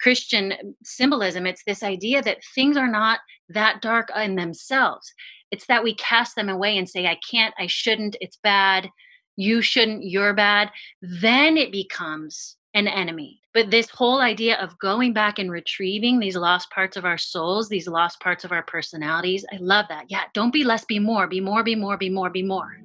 christian 0.00 0.52
symbolism 0.84 1.46
it's 1.46 1.64
this 1.64 1.82
idea 1.82 2.22
that 2.22 2.44
things 2.54 2.76
are 2.76 2.90
not 2.90 3.20
that 3.48 3.80
dark 3.82 4.10
in 4.16 4.36
themselves. 4.36 5.12
It's 5.50 5.66
that 5.66 5.84
we 5.84 5.94
cast 5.94 6.34
them 6.34 6.48
away 6.48 6.76
and 6.76 6.88
say 6.88 7.06
i 7.06 7.18
can't 7.30 7.54
i 7.58 7.66
shouldn't 7.66 8.16
it's 8.20 8.38
bad 8.42 8.90
you 9.36 9.62
shouldn't 9.62 10.04
you're 10.04 10.34
bad. 10.34 10.70
Then 11.02 11.56
it 11.56 11.72
becomes 11.72 12.56
an 12.74 12.88
enemy. 12.88 13.40
But 13.54 13.70
this 13.70 13.88
whole 13.88 14.20
idea 14.20 14.56
of 14.56 14.76
going 14.80 15.12
back 15.12 15.38
and 15.38 15.48
retrieving 15.48 16.18
these 16.18 16.34
lost 16.34 16.70
parts 16.70 16.96
of 16.96 17.04
our 17.04 17.16
souls, 17.16 17.68
these 17.68 17.86
lost 17.86 18.18
parts 18.18 18.42
of 18.42 18.50
our 18.50 18.64
personalities, 18.64 19.44
I 19.52 19.58
love 19.58 19.86
that. 19.90 20.06
Yeah, 20.08 20.22
don't 20.32 20.52
be 20.52 20.64
less, 20.64 20.84
be 20.84 20.98
more, 20.98 21.28
be 21.28 21.40
more, 21.40 21.62
be 21.62 21.76
more, 21.76 21.96
be 21.96 22.10
more, 22.10 22.30
be 22.30 22.42
more. 22.42 22.80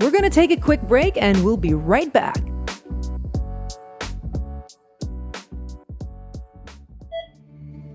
We're 0.00 0.10
going 0.10 0.24
to 0.24 0.30
take 0.30 0.50
a 0.50 0.56
quick 0.56 0.82
break 0.82 1.16
and 1.16 1.44
we'll 1.44 1.56
be 1.56 1.72
right 1.72 2.12
back. 2.12 2.38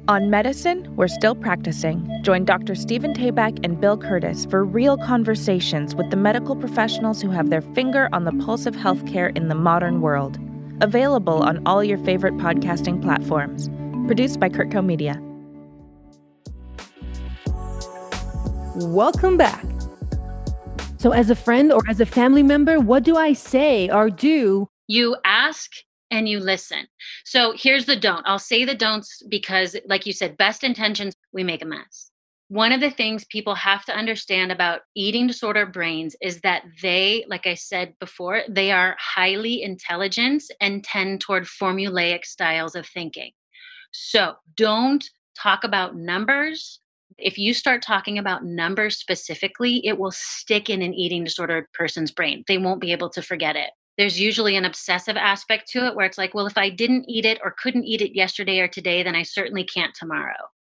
On 0.10 0.29
medicine, 0.29 0.93
we're 0.98 1.07
still 1.07 1.33
practicing. 1.33 2.05
Join 2.24 2.43
Dr. 2.43 2.75
Stephen 2.75 3.13
Tabak 3.13 3.63
and 3.63 3.79
Bill 3.79 3.98
Curtis 3.98 4.45
for 4.45 4.65
real 4.65 4.98
conversations 4.98 5.95
with 5.95 6.10
the 6.10 6.17
medical 6.17 6.57
professionals 6.57 7.22
who 7.22 7.29
have 7.29 7.50
their 7.50 7.62
finger 7.62 8.10
on 8.12 8.25
the 8.25 8.33
pulse 8.43 8.65
of 8.65 8.75
healthcare 8.75 9.33
in 9.38 9.48
the 9.48 9.55
modern 9.55 10.01
world. 10.01 10.38
Available 10.81 11.41
on 11.41 11.65
all 11.65 11.81
your 11.86 11.98
favorite 12.00 12.33
podcasting 12.33 13.01
platforms. 13.01 13.69
Produced 14.05 14.41
by 14.41 14.50
CurtCo 14.50 14.86
Media. 14.86 15.22
Welcome 18.75 19.38
back. 19.38 19.63
So, 20.98 21.12
as 21.12 21.29
a 21.29 21.36
friend 21.36 21.72
or 21.72 21.81
as 21.88 22.01
a 22.01 22.05
family 22.05 22.43
member, 22.43 22.77
what 22.77 23.03
do 23.03 23.15
I 23.15 23.31
say 23.31 23.89
or 23.89 24.10
do? 24.10 24.67
You 24.88 25.15
ask 25.24 25.72
and 26.13 26.29
you 26.29 26.39
listen. 26.39 26.88
So 27.25 27.53
here's 27.58 27.86
the 27.86 27.96
don't. 27.96 28.25
I'll 28.27 28.39
say 28.39 28.65
the 28.65 28.75
don'ts 28.75 29.24
because, 29.27 29.75
like 29.88 30.05
you 30.05 30.13
said, 30.13 30.38
best 30.38 30.63
intentions, 30.63 31.15
we 31.34 31.43
make 31.43 31.63
a 31.63 31.65
mess. 31.65 32.12
One 32.50 32.72
of 32.72 32.82
the 32.82 32.91
things 32.91 33.25
people 33.25 33.55
have 33.55 33.84
to 33.86 33.96
understand 33.96 34.51
about 34.51 34.82
eating 34.96 35.25
disorder 35.25 35.65
brains 35.65 36.15
is 36.22 36.39
that 36.41 36.63
they, 36.84 37.25
like 37.27 37.48
I 37.48 37.55
said 37.55 37.96
before, 38.00 38.43
they 38.48 38.72
are 38.72 38.96
highly 39.00 39.63
intelligent 39.63 40.43
and 40.62 40.84
tend 40.84 41.22
toward 41.22 41.46
formulaic 41.46 42.25
styles 42.25 42.75
of 42.75 42.86
thinking. 42.86 43.32
So 43.91 44.36
don't 44.55 45.03
talk 45.36 45.63
about 45.63 45.96
numbers. 45.96 46.79
If 47.17 47.39
you 47.39 47.55
start 47.55 47.82
talking 47.82 48.20
about 48.20 48.46
numbers 48.46 48.98
specifically, 48.98 49.84
it 49.86 49.98
will 49.98 50.12
stick 50.12 50.70
in 50.70 50.84
an 50.84 50.93
eating 50.93 51.24
disordered 51.24 51.65
person's 51.74 52.12
brain. 52.12 52.43
They 52.48 52.60
won't 52.60 52.82
be 52.82 52.91
able 52.91 53.10
to 53.12 53.22
forget 53.24 53.55
it 53.55 53.72
there's 53.97 54.19
usually 54.19 54.55
an 54.55 54.65
obsessive 54.65 55.17
aspect 55.17 55.69
to 55.71 55.85
it 55.85 55.95
where 55.95 56.05
it's 56.05 56.17
like, 56.17 56.33
well, 56.33 56.47
if 56.47 56.57
I 56.57 56.69
didn't 56.69 57.05
eat 57.07 57.25
it 57.25 57.39
or 57.43 57.55
couldn't 57.62 57.85
eat 57.85 58.01
it 58.01 58.15
yesterday 58.15 58.59
or 58.59 58.67
today, 58.67 59.03
then 59.03 59.15
I 59.15 59.23
certainly 59.23 59.63
can't 59.63 59.93
tomorrow. 59.93 60.33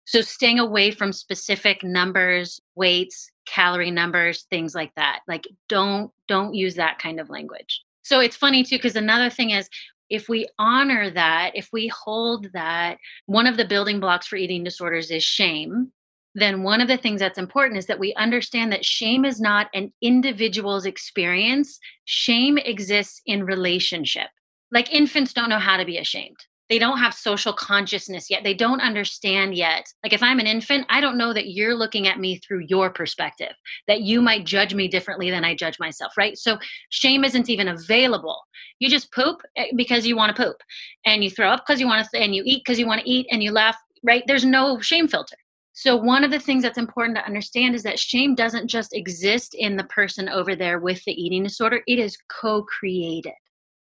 So 0.05 0.21
staying 0.21 0.59
away 0.59 0.91
from 0.91 1.11
specific 1.11 1.83
numbers, 1.83 2.61
weights, 2.75 3.31
calorie 3.47 3.91
numbers, 3.91 4.45
things 4.49 4.75
like 4.75 4.93
that. 4.95 5.21
Like 5.27 5.47
don't 5.67 6.11
don't 6.27 6.53
use 6.53 6.75
that 6.75 6.99
kind 6.99 7.19
of 7.19 7.29
language. 7.29 7.83
So 8.03 8.19
it's 8.19 8.35
funny 8.35 8.63
too 8.63 8.77
because 8.77 8.95
another 8.95 9.29
thing 9.29 9.51
is 9.51 9.67
if 10.09 10.29
we 10.29 10.47
honor 10.59 11.09
that, 11.09 11.51
if 11.55 11.69
we 11.73 11.87
hold 11.87 12.51
that, 12.53 12.97
one 13.25 13.47
of 13.47 13.57
the 13.57 13.65
building 13.65 13.99
blocks 13.99 14.27
for 14.27 14.35
eating 14.35 14.63
disorders 14.63 15.09
is 15.09 15.23
shame 15.23 15.91
then 16.35 16.63
one 16.63 16.81
of 16.81 16.89
the 16.89 16.97
things 16.97 17.21
that's 17.21 17.37
important 17.37 17.79
is 17.79 17.85
that 17.87 17.99
we 17.99 18.13
understand 18.15 18.71
that 18.71 18.85
shame 18.85 19.23
is 19.23 19.39
not 19.39 19.67
an 19.73 19.91
individual's 20.01 20.85
experience. 20.85 21.79
Shame 22.03 22.57
exists 22.57 23.21
in 23.25 23.45
relationship. 23.45 24.27
Like 24.69 24.93
infants 24.93 25.31
don't 25.31 25.49
know 25.49 25.59
how 25.59 25.77
to 25.77 25.85
be 25.85 25.97
ashamed. 25.97 26.37
They 26.67 26.79
don't 26.79 26.97
have 26.97 27.13
social 27.13 27.53
consciousness 27.53 28.29
yet. 28.29 28.43
They 28.43 28.55
don't 28.55 28.81
understand 28.81 29.55
yet. 29.55 29.85
Like 30.03 30.13
if 30.13 30.23
I'm 30.23 30.39
an 30.39 30.47
infant, 30.47 30.87
I 30.89 30.99
don't 30.99 31.17
know 31.17 31.31
that 31.31 31.49
you're 31.49 31.75
looking 31.75 32.07
at 32.07 32.19
me 32.19 32.37
through 32.39 32.65
your 32.67 32.89
perspective, 32.89 33.53
that 33.87 34.01
you 34.01 34.19
might 34.19 34.45
judge 34.45 34.73
me 34.73 34.87
differently 34.87 35.29
than 35.29 35.45
I 35.45 35.55
judge 35.55 35.79
myself, 35.79 36.17
right? 36.17 36.37
So 36.37 36.57
shame 36.89 37.23
isn't 37.23 37.49
even 37.49 37.67
available. 37.67 38.41
You 38.79 38.89
just 38.89 39.13
poop 39.13 39.41
eh, 39.55 39.67
because 39.75 40.07
you 40.07 40.15
want 40.15 40.35
to 40.35 40.43
poop, 40.43 40.57
and 41.05 41.23
you 41.23 41.29
throw 41.29 41.49
up 41.49 41.63
because 41.65 41.79
you 41.79 41.85
want 41.85 42.09
to, 42.09 42.19
and 42.19 42.33
you 42.33 42.41
eat 42.45 42.63
because 42.65 42.79
you 42.79 42.87
want 42.87 43.01
to 43.01 43.09
eat, 43.09 43.27
and 43.29 43.43
you 43.43 43.51
laugh, 43.51 43.77
right? 44.03 44.23
There's 44.25 44.43
no 44.43 44.79
shame 44.81 45.07
filter. 45.07 45.37
So, 45.77 45.97
one 45.97 46.23
of 46.23 46.31
the 46.31 46.39
things 46.39 46.63
that's 46.63 46.77
important 46.77 47.17
to 47.17 47.25
understand 47.25 47.75
is 47.75 47.83
that 47.83 47.99
shame 47.99 48.33
doesn't 48.33 48.69
just 48.69 48.95
exist 48.95 49.53
in 49.53 49.75
the 49.75 49.83
person 49.83 50.29
over 50.29 50.55
there 50.55 50.79
with 50.79 51.03
the 51.03 51.11
eating 51.11 51.43
disorder, 51.43 51.81
it 51.85 51.99
is 51.99 52.17
co 52.29 52.63
created. 52.63 53.33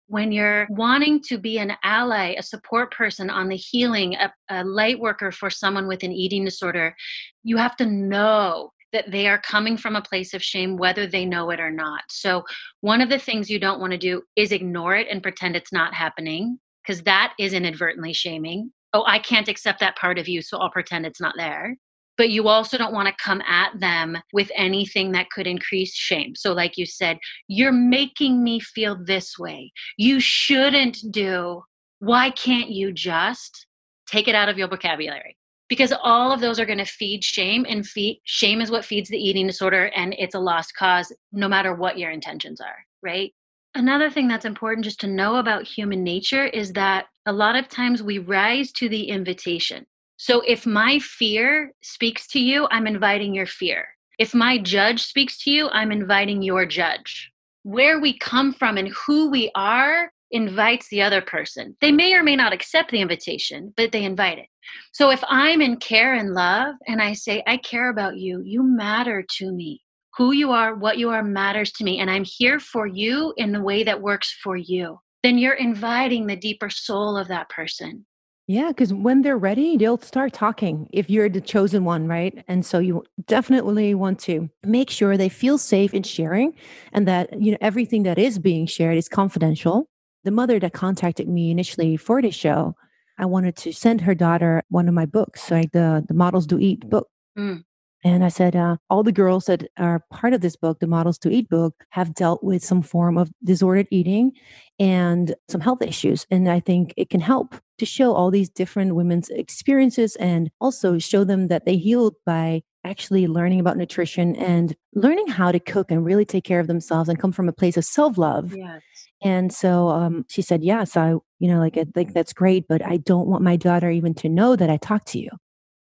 When 0.08 0.32
you're 0.32 0.68
wanting 0.70 1.22
to 1.24 1.38
be 1.38 1.60
an 1.60 1.74
ally, 1.84 2.34
a 2.38 2.44
support 2.44 2.94
person 2.94 3.30
on 3.30 3.50
the 3.50 3.58
healing, 3.58 4.16
a, 4.16 4.32
a 4.50 4.64
light 4.64 5.02
worker 5.02 5.34
for 5.34 5.50
someone 5.50 5.86
with 5.86 6.04
an 6.04 6.14
eating 6.14 6.46
disorder, 6.46 6.96
you 7.44 7.58
have 7.58 7.76
to 7.76 7.86
know 7.86 8.72
that 8.94 9.12
they 9.12 9.28
are 9.28 9.42
coming 9.42 9.76
from 9.76 9.98
a 9.98 10.02
place 10.02 10.34
of 10.34 10.42
shame, 10.42 10.78
whether 10.78 11.06
they 11.06 11.26
know 11.26 11.50
it 11.50 11.60
or 11.60 11.72
not. 11.72 12.04
So, 12.10 12.46
one 12.80 13.02
of 13.02 13.10
the 13.10 13.20
things 13.20 13.50
you 13.50 13.60
don't 13.60 13.82
want 13.82 13.92
to 13.92 13.98
do 13.98 14.22
is 14.38 14.54
ignore 14.54 14.96
it 14.96 15.10
and 15.10 15.22
pretend 15.22 15.58
it's 15.58 15.74
not 15.74 15.94
happening, 15.94 16.58
because 16.84 17.02
that 17.04 17.34
is 17.38 17.52
inadvertently 17.52 18.14
shaming 18.14 18.72
oh, 18.94 19.04
I 19.06 19.20
can't 19.20 19.48
accept 19.48 19.80
that 19.80 19.98
part 19.98 20.20
of 20.20 20.28
you, 20.28 20.42
so 20.42 20.58
I'll 20.58 20.70
pretend 20.70 21.06
it's 21.06 21.22
not 21.22 21.36
there. 21.38 21.78
But 22.18 22.30
you 22.30 22.50
also 22.50 22.78
don't 22.78 22.94
want 22.94 23.08
to 23.08 23.24
come 23.24 23.42
at 23.42 23.80
them 23.80 24.18
with 24.34 24.52
anything 24.56 25.12
that 25.14 25.30
could 25.32 25.48
increase 25.48 25.96
shame. 25.96 26.36
So, 26.36 26.54
like 26.54 26.78
you 26.78 26.86
said, 26.86 27.18
you're 27.48 27.72
making 27.72 28.44
me 28.44 28.60
feel 28.60 28.98
this 29.04 29.40
way. 29.40 29.72
You 29.98 30.20
shouldn't 30.20 31.00
do. 31.10 31.64
Why 32.00 32.30
can't 32.32 32.70
you 32.70 32.92
just 32.92 33.66
take 34.08 34.28
it 34.28 34.36
out 34.36 34.50
of 34.50 34.58
your 34.58 34.68
vocabulary? 34.68 35.38
Because 35.70 35.94
all 36.04 36.34
of 36.34 36.42
those 36.42 36.60
are 36.60 36.66
going 36.66 36.80
to 36.80 36.86
feed 36.86 37.24
shame, 37.24 37.66
and 37.68 37.88
feed, 37.88 38.20
shame 38.26 38.60
is 38.60 38.70
what 38.70 38.84
feeds 38.84 39.10
the 39.10 39.18
eating 39.18 39.48
disorder, 39.48 39.86
and 39.96 40.14
it's 40.18 40.36
a 40.36 40.40
lost 40.40 40.76
cause 40.76 41.16
no 41.32 41.48
matter 41.48 41.74
what 41.74 41.98
your 41.98 42.12
intentions 42.12 42.60
are, 42.60 42.76
right? 43.02 43.32
Another 43.74 44.10
thing 44.10 44.28
that's 44.28 44.44
important 44.44 44.84
just 44.84 45.00
to 45.00 45.08
know 45.08 45.38
about 45.38 45.64
human 45.64 46.04
nature 46.04 46.46
is 46.46 46.74
that 46.74 47.06
a 47.26 47.34
lot 47.34 47.56
of 47.56 47.68
times 47.68 48.02
we 48.02 48.18
rise 48.18 48.72
to 48.74 48.90
the 48.90 49.04
invitation. 49.04 49.86
So 50.18 50.42
if 50.42 50.66
my 50.66 51.00
fear 51.00 51.72
speaks 51.82 52.28
to 52.28 52.40
you, 52.40 52.68
I'm 52.72 52.88
inviting 52.88 53.34
your 53.34 53.46
fear. 53.46 53.88
If 54.20 54.34
my 54.34 54.58
judge 54.58 55.04
speaks 55.04 55.44
to 55.44 55.52
you, 55.52 55.70
I'm 55.70 55.92
inviting 55.92 56.42
your 56.42 56.66
judge. 56.66 57.32
Where 57.64 58.00
we 58.00 58.18
come 58.18 58.54
from 58.54 58.78
and 58.78 58.90
who 58.90 59.30
we 59.30 59.52
are 59.56 60.12
invites 60.32 60.90
the 60.90 61.02
other 61.02 61.22
person. 61.22 61.76
They 61.82 61.92
may 61.92 62.14
or 62.14 62.24
may 62.24 62.36
not 62.36 62.54
accept 62.54 62.92
the 62.92 63.02
invitation, 63.02 63.74
but 63.76 63.92
they 63.92 64.04
invite 64.04 64.40
it. 64.40 64.48
So 64.94 65.12
if 65.12 65.24
I'm 65.28 65.62
in 65.62 65.78
care 65.78 66.14
and 66.14 66.34
love 66.34 66.76
and 66.88 67.02
I 67.02 67.14
say, 67.14 67.44
I 67.46 67.58
care 67.58 67.90
about 67.90 68.18
you, 68.18 68.42
you 68.44 68.64
matter 68.64 69.26
to 69.38 69.52
me 69.52 69.82
who 70.18 70.34
you 70.34 70.52
are, 70.52 70.76
what 70.76 70.98
you 70.98 71.10
are 71.10 71.24
matters 71.24 71.72
to 71.74 71.84
me, 71.84 72.00
and 72.00 72.10
I'm 72.10 72.26
here 72.26 72.60
for 72.60 72.86
you 72.86 73.34
in 73.38 73.52
the 73.52 73.62
way 73.62 73.84
that 73.84 74.02
works 74.02 74.38
for 74.44 74.56
you, 74.58 75.00
then 75.24 75.38
you're 75.38 75.54
inviting 75.54 76.28
the 76.28 76.36
deeper 76.36 76.70
soul 76.70 77.18
of 77.18 77.28
that 77.28 77.50
person. 77.50 78.06
Yeah, 78.48 78.70
because 78.70 78.94
when 78.94 79.22
they're 79.22 79.38
ready, 79.38 79.78
they'll 79.78 80.00
start 80.00 80.34
talking 80.34 80.90
if 80.92 81.10
you're 81.10 81.30
the 81.30 81.40
chosen 81.40 81.86
one, 81.86 82.08
right? 82.08 82.44
And 82.48 82.66
so 82.66 82.80
you 82.80 83.04
definitely 83.26 83.94
want 83.94 84.20
to 84.22 84.50
make 84.64 84.90
sure 84.90 85.16
they 85.16 85.30
feel 85.30 85.58
safe 85.58 85.94
in 85.94 86.04
sharing 86.04 86.54
and 86.92 87.08
that, 87.08 87.42
you 87.42 87.52
know, 87.52 87.58
everything 87.62 88.04
that 88.04 88.18
is 88.18 88.40
being 88.40 88.66
shared 88.66 88.98
is 88.98 89.08
confidential. 89.08 89.88
The 90.24 90.32
mother 90.32 90.60
that 90.60 90.74
contacted 90.74 91.30
me 91.30 91.50
initially 91.50 91.96
for 91.96 92.22
the 92.22 92.32
show, 92.32 92.76
I 93.18 93.26
wanted 93.26 93.56
to 93.58 93.72
send 93.72 94.02
her 94.02 94.16
daughter 94.16 94.64
one 94.70 94.88
of 94.88 94.94
my 94.94 95.06
books, 95.06 95.50
like 95.50 95.72
the 95.72 96.04
the 96.08 96.14
Models 96.14 96.46
Do 96.46 96.60
Eat 96.60 96.90
book. 96.90 97.08
Mm. 97.38 97.64
And 98.04 98.24
I 98.24 98.30
said, 98.30 98.56
uh, 98.56 98.78
all 98.90 99.04
the 99.04 99.12
girls 99.12 99.46
that 99.46 99.68
are 99.78 100.04
part 100.10 100.34
of 100.34 100.42
this 100.42 100.56
book, 100.56 100.80
the 100.80 100.88
Models 100.88 101.20
Do 101.20 101.30
Eat 101.30 101.50
book, 101.50 101.76
have 101.90 102.16
dealt 102.16 102.44
with 102.44 102.64
some 102.64 102.82
form 102.82 103.18
of 103.18 103.32
disordered 103.44 103.88
eating 103.92 104.32
and 104.80 105.36
some 105.48 105.62
health 105.62 105.84
issues. 105.84 106.26
And 106.32 106.50
I 106.50 106.60
think 106.60 106.94
it 106.98 107.12
can 107.12 107.22
help 107.22 107.56
to 107.78 107.86
show 107.86 108.14
all 108.14 108.32
these 108.32 108.50
different 108.50 108.96
women's 108.96 109.30
experiences 109.30 110.16
and 110.16 110.50
also 110.60 110.98
show 110.98 111.24
them 111.24 111.48
that 111.50 111.66
they 111.66 111.78
healed 111.78 112.16
by 112.26 112.64
actually 112.84 113.28
learning 113.28 113.60
about 113.60 113.78
nutrition 113.78 114.36
and 114.36 114.76
learning 114.96 115.28
how 115.28 115.52
to 115.52 115.60
cook 115.60 115.92
and 115.92 116.04
really 116.04 116.26
take 116.26 116.44
care 116.44 116.60
of 116.60 116.66
themselves 116.66 117.08
and 117.08 117.20
come 117.20 117.32
from 117.32 117.48
a 117.48 117.54
place 117.54 117.78
of 117.78 117.86
self 117.86 118.18
love. 118.18 118.56
Yes. 118.56 118.82
And 119.24 119.54
so 119.54 119.90
um, 119.90 120.26
she 120.28 120.42
said, 120.42 120.64
Yes, 120.64 120.98
I, 120.98 121.12
you 121.12 121.48
know, 121.48 121.60
like 121.60 121.78
I 121.78 121.86
think 121.94 122.14
that's 122.14 122.34
great, 122.34 122.68
but 122.68 122.84
I 122.84 122.98
don't 122.98 123.28
want 123.28 123.44
my 123.44 123.56
daughter 123.56 123.92
even 123.92 124.16
to 124.16 124.30
know 124.30 124.56
that 124.56 124.72
I 124.72 124.78
talked 124.78 125.08
to 125.10 125.20
you. 125.20 125.30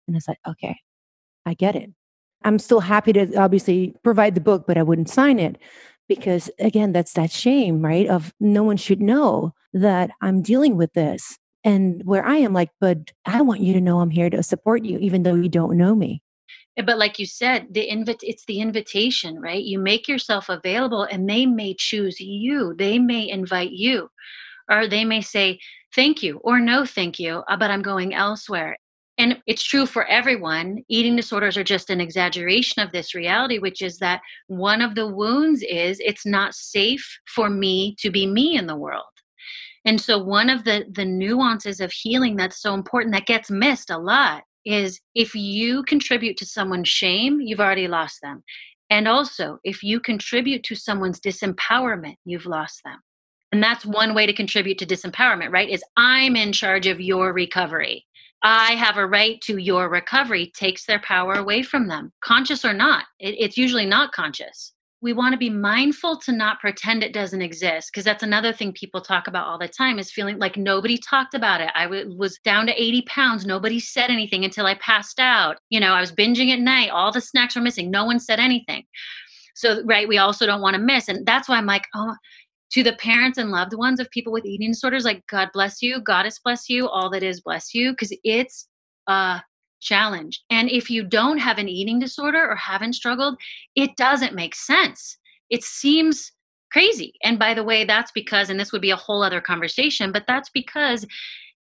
And 0.06 0.16
I 0.16 0.20
said, 0.20 0.36
Okay, 0.46 0.76
I 1.46 1.54
get 1.54 1.74
it. 1.74 1.90
I'm 2.44 2.58
still 2.58 2.80
happy 2.80 3.12
to 3.12 3.34
obviously 3.36 3.94
provide 4.02 4.34
the 4.34 4.40
book, 4.40 4.64
but 4.66 4.78
I 4.78 4.82
wouldn't 4.82 5.10
sign 5.10 5.38
it 5.38 5.58
because 6.08 6.50
again, 6.58 6.92
that's 6.92 7.12
that 7.12 7.30
shame, 7.30 7.84
right? 7.84 8.06
Of 8.06 8.34
no 8.40 8.62
one 8.62 8.76
should 8.76 9.00
know 9.00 9.54
that 9.72 10.10
I'm 10.20 10.42
dealing 10.42 10.76
with 10.76 10.92
this. 10.94 11.38
And 11.62 12.02
where 12.04 12.24
I 12.24 12.36
am 12.36 12.52
like, 12.52 12.70
but 12.80 13.12
I 13.26 13.42
want 13.42 13.60
you 13.60 13.74
to 13.74 13.80
know 13.80 14.00
I'm 14.00 14.10
here 14.10 14.30
to 14.30 14.42
support 14.42 14.84
you, 14.84 14.98
even 14.98 15.22
though 15.22 15.34
you 15.34 15.48
don't 15.48 15.76
know 15.76 15.94
me. 15.94 16.22
Eh, 16.76 16.82
but 16.82 16.98
like 16.98 17.18
you 17.18 17.26
said, 17.26 17.68
the 17.70 17.88
invite 17.88 18.20
it's 18.22 18.46
the 18.46 18.60
invitation, 18.60 19.40
right? 19.40 19.62
You 19.62 19.78
make 19.78 20.08
yourself 20.08 20.48
available 20.48 21.04
and 21.04 21.28
they 21.28 21.46
may 21.46 21.74
choose 21.78 22.18
you. 22.18 22.74
They 22.76 22.98
may 22.98 23.28
invite 23.28 23.72
you. 23.72 24.10
Or 24.70 24.86
they 24.86 25.04
may 25.04 25.20
say, 25.20 25.58
thank 25.94 26.22
you 26.22 26.38
or 26.38 26.60
no 26.60 26.86
thank 26.86 27.18
you, 27.18 27.42
uh, 27.48 27.56
but 27.56 27.70
I'm 27.70 27.82
going 27.82 28.14
elsewhere 28.14 28.76
and 29.20 29.42
it's 29.46 29.64
true 29.64 29.86
for 29.86 30.06
everyone 30.06 30.78
eating 30.88 31.16
disorders 31.16 31.56
are 31.56 31.64
just 31.64 31.90
an 31.90 32.00
exaggeration 32.00 32.82
of 32.82 32.92
this 32.92 33.14
reality 33.14 33.58
which 33.58 33.82
is 33.82 33.98
that 33.98 34.20
one 34.48 34.82
of 34.82 34.94
the 34.94 35.08
wounds 35.08 35.62
is 35.68 36.00
it's 36.04 36.26
not 36.26 36.54
safe 36.54 37.20
for 37.34 37.50
me 37.50 37.96
to 38.00 38.10
be 38.10 38.26
me 38.26 38.56
in 38.56 38.66
the 38.66 38.76
world 38.76 39.04
and 39.84 40.00
so 40.00 40.18
one 40.18 40.50
of 40.50 40.64
the 40.64 40.84
the 40.92 41.04
nuances 41.04 41.80
of 41.80 41.92
healing 41.92 42.36
that's 42.36 42.62
so 42.62 42.74
important 42.74 43.14
that 43.14 43.26
gets 43.26 43.50
missed 43.50 43.90
a 43.90 43.98
lot 43.98 44.42
is 44.66 45.00
if 45.14 45.34
you 45.34 45.82
contribute 45.84 46.36
to 46.38 46.46
someone's 46.46 46.88
shame 46.88 47.40
you've 47.40 47.60
already 47.60 47.88
lost 47.88 48.18
them 48.22 48.42
And 48.90 49.08
also, 49.08 49.58
if 49.64 49.82
you 49.82 50.00
contribute 50.00 50.64
to 50.64 50.74
someone's 50.74 51.20
disempowerment, 51.20 52.16
you've 52.24 52.46
lost 52.46 52.82
them. 52.84 52.98
And 53.52 53.62
that's 53.62 53.86
one 53.86 54.14
way 54.14 54.26
to 54.26 54.32
contribute 54.32 54.78
to 54.78 54.86
disempowerment, 54.86 55.52
right? 55.52 55.68
Is 55.68 55.84
I'm 55.96 56.36
in 56.36 56.52
charge 56.52 56.86
of 56.88 57.00
your 57.00 57.32
recovery. 57.32 58.06
I 58.42 58.72
have 58.72 58.96
a 58.96 59.06
right 59.06 59.40
to 59.42 59.58
your 59.58 59.88
recovery 59.88 60.50
takes 60.54 60.86
their 60.86 61.00
power 61.00 61.34
away 61.34 61.62
from 61.62 61.88
them, 61.88 62.12
conscious 62.22 62.64
or 62.64 62.72
not. 62.72 63.04
It, 63.18 63.34
it's 63.38 63.58
usually 63.58 63.86
not 63.86 64.12
conscious. 64.12 64.72
We 65.02 65.12
want 65.14 65.32
to 65.32 65.38
be 65.38 65.50
mindful 65.50 66.18
to 66.18 66.32
not 66.32 66.60
pretend 66.60 67.02
it 67.02 67.14
doesn't 67.14 67.40
exist 67.40 67.90
because 67.90 68.04
that's 68.04 68.22
another 68.22 68.52
thing 68.52 68.72
people 68.72 69.00
talk 69.00 69.28
about 69.28 69.46
all 69.46 69.58
the 69.58 69.68
time 69.68 69.98
is 69.98 70.12
feeling 70.12 70.38
like 70.38 70.58
nobody 70.58 70.98
talked 70.98 71.34
about 71.34 71.62
it. 71.62 71.70
I 71.74 71.84
w- 71.84 72.14
was 72.16 72.38
down 72.44 72.66
to 72.66 72.82
80 72.82 73.02
pounds. 73.02 73.46
Nobody 73.46 73.80
said 73.80 74.10
anything 74.10 74.44
until 74.44 74.66
I 74.66 74.74
passed 74.74 75.18
out. 75.18 75.56
You 75.70 75.80
know, 75.80 75.92
I 75.92 76.00
was 76.00 76.12
binging 76.12 76.52
at 76.52 76.60
night. 76.60 76.90
All 76.90 77.12
the 77.12 77.20
snacks 77.22 77.56
were 77.56 77.62
missing. 77.62 77.90
No 77.90 78.04
one 78.04 78.20
said 78.20 78.40
anything. 78.40 78.84
So, 79.54 79.82
right, 79.84 80.08
we 80.08 80.18
also 80.18 80.44
don't 80.46 80.60
want 80.60 80.76
to 80.76 80.82
miss. 80.82 81.08
And 81.08 81.24
that's 81.26 81.48
why 81.48 81.56
I'm 81.56 81.66
like, 81.66 81.84
oh, 81.94 82.14
to 82.72 82.82
the 82.82 82.94
parents 82.94 83.38
and 83.38 83.50
loved 83.50 83.74
ones 83.74 84.00
of 84.00 84.10
people 84.10 84.32
with 84.32 84.44
eating 84.44 84.70
disorders, 84.70 85.04
like 85.04 85.26
God 85.26 85.48
bless 85.52 85.82
you, 85.82 86.00
Goddess 86.00 86.38
bless 86.42 86.68
you, 86.68 86.88
all 86.88 87.10
that 87.10 87.22
is 87.22 87.40
bless 87.40 87.74
you, 87.74 87.92
because 87.92 88.16
it's 88.22 88.68
a 89.06 89.42
challenge. 89.80 90.42
And 90.50 90.70
if 90.70 90.90
you 90.90 91.02
don't 91.02 91.38
have 91.38 91.58
an 91.58 91.68
eating 91.68 91.98
disorder 91.98 92.48
or 92.48 92.54
haven't 92.54 92.92
struggled, 92.92 93.38
it 93.74 93.96
doesn't 93.96 94.34
make 94.34 94.54
sense. 94.54 95.18
It 95.48 95.64
seems 95.64 96.32
crazy. 96.70 97.14
And 97.24 97.38
by 97.38 97.54
the 97.54 97.64
way, 97.64 97.84
that's 97.84 98.12
because, 98.12 98.50
and 98.50 98.60
this 98.60 98.72
would 98.72 98.82
be 98.82 98.90
a 98.90 98.96
whole 98.96 99.22
other 99.22 99.40
conversation, 99.40 100.12
but 100.12 100.24
that's 100.28 100.50
because 100.50 101.04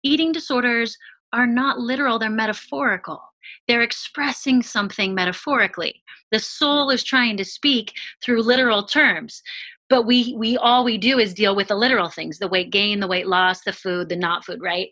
eating 0.04 0.32
disorders 0.32 0.98
are 1.32 1.48
not 1.48 1.80
literal, 1.80 2.20
they're 2.20 2.30
metaphorical. 2.30 3.22
They're 3.68 3.82
expressing 3.82 4.62
something 4.62 5.16
metaphorically. 5.16 6.04
The 6.32 6.40
soul 6.40 6.90
is 6.90 7.04
trying 7.04 7.38
to 7.38 7.46
speak 7.46 7.94
through 8.24 8.42
literal 8.42 8.84
terms 8.84 9.42
but 9.90 10.04
we 10.04 10.36
we 10.38 10.58
all 10.58 10.84
we 10.84 10.98
do 10.98 11.20
is 11.20 11.34
deal 11.34 11.56
with 11.56 11.68
the 11.68 11.76
literal 11.76 12.10
things 12.10 12.40
the 12.40 12.48
weight 12.48 12.72
gain 12.72 13.00
the 13.00 13.08
weight 13.08 13.28
loss 13.28 13.62
the 13.62 13.74
food 13.74 14.10
the 14.10 14.16
not 14.16 14.46
food 14.46 14.62
right? 14.62 14.90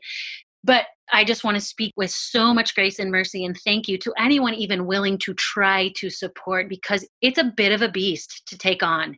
But 0.63 0.85
i 1.13 1.23
just 1.23 1.43
want 1.43 1.55
to 1.55 1.61
speak 1.61 1.93
with 1.95 2.11
so 2.11 2.53
much 2.53 2.75
grace 2.75 2.99
and 2.99 3.11
mercy 3.11 3.45
and 3.45 3.57
thank 3.63 3.87
you 3.87 3.97
to 3.97 4.13
anyone 4.17 4.53
even 4.53 4.85
willing 4.85 5.17
to 5.17 5.33
try 5.35 5.91
to 5.95 6.09
support 6.09 6.67
because 6.67 7.07
it's 7.21 7.37
a 7.37 7.53
bit 7.55 7.71
of 7.71 7.81
a 7.81 7.89
beast 7.89 8.43
to 8.47 8.57
take 8.57 8.83
on 8.83 9.15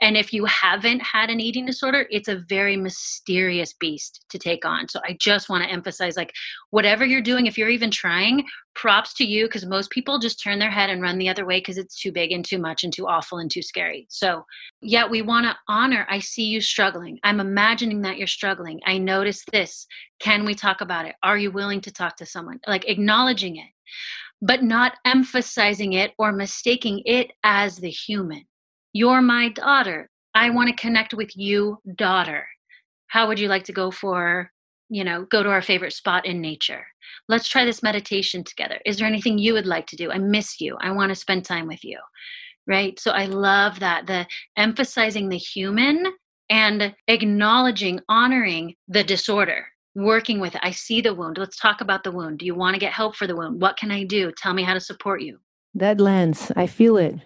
and 0.00 0.16
if 0.16 0.32
you 0.32 0.46
haven't 0.46 1.00
had 1.00 1.28
an 1.28 1.40
eating 1.40 1.66
disorder, 1.66 2.06
it's 2.10 2.28
a 2.28 2.42
very 2.48 2.76
mysterious 2.76 3.74
beast 3.74 4.24
to 4.30 4.38
take 4.38 4.64
on. 4.64 4.88
So 4.88 5.00
I 5.04 5.16
just 5.20 5.50
want 5.50 5.62
to 5.62 5.70
emphasize 5.70 6.16
like, 6.16 6.32
whatever 6.70 7.04
you're 7.04 7.20
doing, 7.20 7.46
if 7.46 7.58
you're 7.58 7.68
even 7.68 7.90
trying, 7.90 8.44
props 8.74 9.12
to 9.14 9.24
you 9.24 9.44
because 9.44 9.66
most 9.66 9.90
people 9.90 10.18
just 10.18 10.42
turn 10.42 10.58
their 10.58 10.70
head 10.70 10.88
and 10.88 11.02
run 11.02 11.18
the 11.18 11.28
other 11.28 11.44
way 11.44 11.58
because 11.58 11.76
it's 11.76 12.00
too 12.00 12.12
big 12.12 12.32
and 12.32 12.44
too 12.44 12.58
much 12.58 12.82
and 12.82 12.92
too 12.94 13.06
awful 13.06 13.38
and 13.38 13.50
too 13.50 13.60
scary. 13.60 14.06
So, 14.08 14.46
yeah, 14.80 15.06
we 15.06 15.20
want 15.20 15.44
to 15.44 15.56
honor. 15.68 16.06
I 16.08 16.18
see 16.20 16.44
you 16.44 16.62
struggling. 16.62 17.18
I'm 17.22 17.40
imagining 17.40 18.00
that 18.02 18.16
you're 18.16 18.26
struggling. 18.26 18.80
I 18.86 18.96
notice 18.96 19.44
this. 19.52 19.86
Can 20.18 20.46
we 20.46 20.54
talk 20.54 20.80
about 20.80 21.04
it? 21.04 21.14
Are 21.22 21.36
you 21.36 21.50
willing 21.50 21.82
to 21.82 21.92
talk 21.92 22.16
to 22.16 22.26
someone? 22.26 22.60
Like 22.66 22.88
acknowledging 22.88 23.56
it, 23.56 23.68
but 24.40 24.62
not 24.62 24.94
emphasizing 25.04 25.92
it 25.92 26.12
or 26.18 26.32
mistaking 26.32 27.02
it 27.04 27.32
as 27.44 27.76
the 27.76 27.90
human 27.90 28.44
you're 28.92 29.22
my 29.22 29.50
daughter. 29.50 30.08
I 30.34 30.50
want 30.50 30.68
to 30.68 30.82
connect 30.82 31.14
with 31.14 31.36
you, 31.36 31.78
daughter. 31.96 32.46
How 33.08 33.26
would 33.26 33.38
you 33.38 33.48
like 33.48 33.64
to 33.64 33.72
go 33.72 33.90
for, 33.90 34.50
you 34.88 35.04
know, 35.04 35.26
go 35.30 35.42
to 35.42 35.48
our 35.48 35.62
favorite 35.62 35.92
spot 35.92 36.26
in 36.26 36.40
nature? 36.40 36.86
Let's 37.28 37.48
try 37.48 37.64
this 37.64 37.82
meditation 37.82 38.44
together. 38.44 38.80
Is 38.84 38.98
there 38.98 39.06
anything 39.06 39.38
you 39.38 39.52
would 39.52 39.66
like 39.66 39.86
to 39.88 39.96
do? 39.96 40.10
I 40.10 40.18
miss 40.18 40.60
you. 40.60 40.76
I 40.80 40.92
want 40.92 41.10
to 41.10 41.16
spend 41.16 41.44
time 41.44 41.66
with 41.66 41.84
you. 41.84 41.98
Right? 42.66 42.98
So 43.00 43.10
I 43.10 43.26
love 43.26 43.80
that 43.80 44.06
the 44.06 44.26
emphasizing 44.56 45.28
the 45.28 45.38
human 45.38 46.04
and 46.50 46.94
acknowledging, 47.08 48.00
honoring 48.08 48.74
the 48.86 49.02
disorder, 49.02 49.66
working 49.94 50.40
with 50.40 50.54
it. 50.54 50.60
I 50.62 50.70
see 50.70 51.00
the 51.00 51.14
wound. 51.14 51.38
Let's 51.38 51.56
talk 51.56 51.80
about 51.80 52.04
the 52.04 52.12
wound. 52.12 52.38
Do 52.38 52.46
you 52.46 52.54
want 52.54 52.74
to 52.74 52.80
get 52.80 52.92
help 52.92 53.16
for 53.16 53.26
the 53.26 53.36
wound? 53.36 53.60
What 53.60 53.76
can 53.76 53.90
I 53.90 54.04
do? 54.04 54.32
Tell 54.36 54.54
me 54.54 54.62
how 54.62 54.74
to 54.74 54.80
support 54.80 55.22
you. 55.22 55.38
That 55.74 56.00
lens, 56.00 56.52
I 56.56 56.66
feel 56.66 56.96
it 56.96 57.20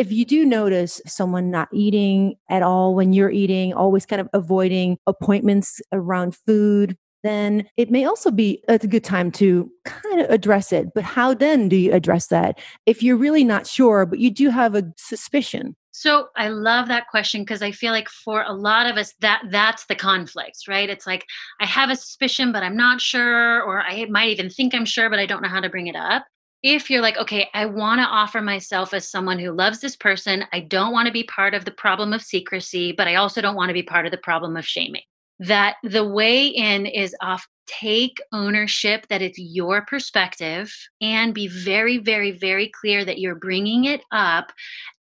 if 0.00 0.10
you 0.10 0.24
do 0.24 0.46
notice 0.46 0.98
someone 1.06 1.50
not 1.50 1.68
eating 1.74 2.34
at 2.48 2.62
all 2.62 2.94
when 2.94 3.12
you're 3.12 3.30
eating, 3.30 3.74
always 3.74 4.06
kind 4.06 4.18
of 4.18 4.30
avoiding 4.32 4.96
appointments 5.06 5.78
around 5.92 6.34
food, 6.34 6.96
then 7.22 7.68
it 7.76 7.90
may 7.90 8.06
also 8.06 8.30
be 8.30 8.64
a 8.66 8.78
good 8.78 9.04
time 9.04 9.30
to 9.30 9.70
kind 9.84 10.22
of 10.22 10.30
address 10.30 10.72
it. 10.72 10.88
But 10.94 11.04
how 11.04 11.34
then 11.34 11.68
do 11.68 11.76
you 11.76 11.92
address 11.92 12.28
that 12.28 12.58
if 12.86 13.02
you're 13.02 13.18
really 13.18 13.44
not 13.44 13.66
sure, 13.66 14.06
but 14.06 14.18
you 14.18 14.30
do 14.30 14.48
have 14.48 14.74
a 14.74 14.90
suspicion? 14.96 15.76
So 15.90 16.28
I 16.34 16.48
love 16.48 16.88
that 16.88 17.08
question 17.08 17.42
because 17.42 17.60
I 17.60 17.70
feel 17.70 17.92
like 17.92 18.08
for 18.08 18.42
a 18.42 18.54
lot 18.54 18.86
of 18.86 18.96
us 18.96 19.12
that 19.20 19.42
that's 19.50 19.84
the 19.84 19.96
conflict, 19.96 20.60
right? 20.66 20.88
It's 20.88 21.06
like 21.06 21.26
I 21.60 21.66
have 21.66 21.90
a 21.90 21.96
suspicion 21.96 22.52
but 22.52 22.62
I'm 22.62 22.76
not 22.76 23.02
sure 23.02 23.60
or 23.60 23.82
I 23.82 24.06
might 24.06 24.30
even 24.30 24.48
think 24.48 24.74
I'm 24.74 24.86
sure 24.86 25.10
but 25.10 25.18
I 25.18 25.26
don't 25.26 25.42
know 25.42 25.50
how 25.50 25.60
to 25.60 25.68
bring 25.68 25.88
it 25.88 25.96
up 25.96 26.24
if 26.62 26.90
you're 26.90 27.00
like, 27.00 27.16
okay, 27.16 27.48
I 27.54 27.66
want 27.66 28.00
to 28.00 28.06
offer 28.06 28.40
myself 28.40 28.92
as 28.92 29.08
someone 29.08 29.38
who 29.38 29.52
loves 29.52 29.80
this 29.80 29.96
person, 29.96 30.44
I 30.52 30.60
don't 30.60 30.92
want 30.92 31.06
to 31.06 31.12
be 31.12 31.24
part 31.24 31.54
of 31.54 31.64
the 31.64 31.70
problem 31.70 32.12
of 32.12 32.22
secrecy, 32.22 32.92
but 32.92 33.08
I 33.08 33.14
also 33.14 33.40
don't 33.40 33.56
want 33.56 33.70
to 33.70 33.74
be 33.74 33.82
part 33.82 34.04
of 34.04 34.12
the 34.12 34.18
problem 34.18 34.56
of 34.56 34.66
shaming. 34.66 35.02
That 35.38 35.76
the 35.82 36.06
way 36.06 36.46
in 36.46 36.84
is 36.84 37.16
off, 37.22 37.46
take 37.66 38.18
ownership 38.32 39.06
that 39.08 39.22
it's 39.22 39.38
your 39.38 39.86
perspective 39.86 40.74
and 41.00 41.32
be 41.32 41.48
very, 41.48 41.96
very, 41.96 42.32
very 42.32 42.70
clear 42.78 43.06
that 43.06 43.20
you're 43.20 43.36
bringing 43.36 43.84
it 43.84 44.02
up 44.12 44.52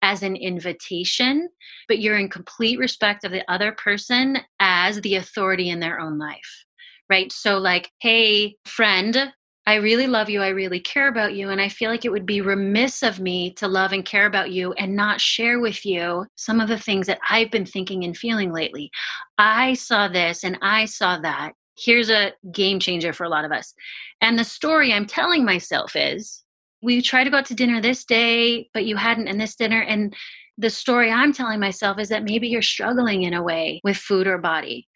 as 0.03 0.23
an 0.23 0.37
invitation, 0.37 1.49
but 1.88 1.99
you're 1.99 2.18
in 2.18 2.29
complete 2.29 2.79
respect 2.79 3.25
of 3.25 3.33
the 3.33 3.51
other 3.51 3.73
person 3.73 4.38
as 4.61 5.01
the 5.01 5.16
authority 5.16 5.71
in 5.71 5.81
their 5.81 5.99
own 5.99 6.18
life 6.18 6.64
right? 7.11 7.33
So, 7.33 7.59
like, 7.59 7.90
hey, 8.01 8.57
friend, 8.66 9.33
I 9.68 9.74
really 9.74 10.07
love 10.07 10.31
you. 10.31 10.40
I 10.40 10.48
really 10.48 10.81
care 10.81 11.09
about 11.09 11.35
you. 11.35 11.50
And 11.50 11.61
I 11.61 11.68
feel 11.68 11.90
like 11.90 12.07
it 12.07 12.11
would 12.11 12.24
be 12.24 12.40
remiss 12.40 13.02
of 13.02 13.20
me 13.20 13.52
to 13.57 13.68
love 13.68 13.92
and 13.92 14.02
care 14.02 14.24
about 14.24 14.50
you 14.50 14.72
and 14.72 14.96
not 14.96 15.20
share 15.20 15.61
with 15.61 15.85
you 15.85 16.24
some 16.37 16.59
of 16.59 16.68
the 16.68 16.78
things 16.78 17.07
that 17.07 17.18
I've 17.28 17.50
been 17.50 17.66
thinking 17.66 18.02
and 18.02 18.16
feeling 18.16 18.50
lately. 18.50 18.90
I 19.37 19.74
saw 19.74 20.09
this 20.09 20.42
and 20.42 20.59
I 20.62 20.87
saw 20.87 21.18
that. 21.18 21.52
Here's 21.76 22.09
a 22.09 22.33
game 22.50 22.81
changer 22.81 23.12
for 23.12 23.24
a 23.24 23.28
lot 23.28 23.44
of 23.44 23.52
us. 23.52 23.74
And 24.22 24.38
the 24.38 24.44
story 24.44 24.90
I'm 24.90 25.04
telling 25.04 25.44
myself 25.44 25.94
is 25.94 26.42
we 26.81 27.02
tried 27.02 27.24
to 27.24 27.31
go 27.31 27.37
out 27.37 27.44
to 27.48 27.54
dinner 27.54 27.83
this 27.83 28.07
day, 28.07 28.70
but 28.72 28.87
you 28.87 28.96
hadn't, 28.96 29.28
and 29.28 29.38
this 29.38 29.54
dinner. 29.54 29.83
And 29.83 30.16
the 30.57 30.70
story 30.70 31.11
I'm 31.11 31.35
telling 31.35 31.61
myself 31.61 31.98
is 31.98 32.09
that 32.09 32.24
maybe 32.24 32.48
you're 32.48 32.62
struggling 32.62 33.24
in 33.24 33.35
a 33.35 33.42
way 33.42 33.83
with 33.85 33.98
food 33.98 34.28
or 34.28 34.38
body. 34.38 34.88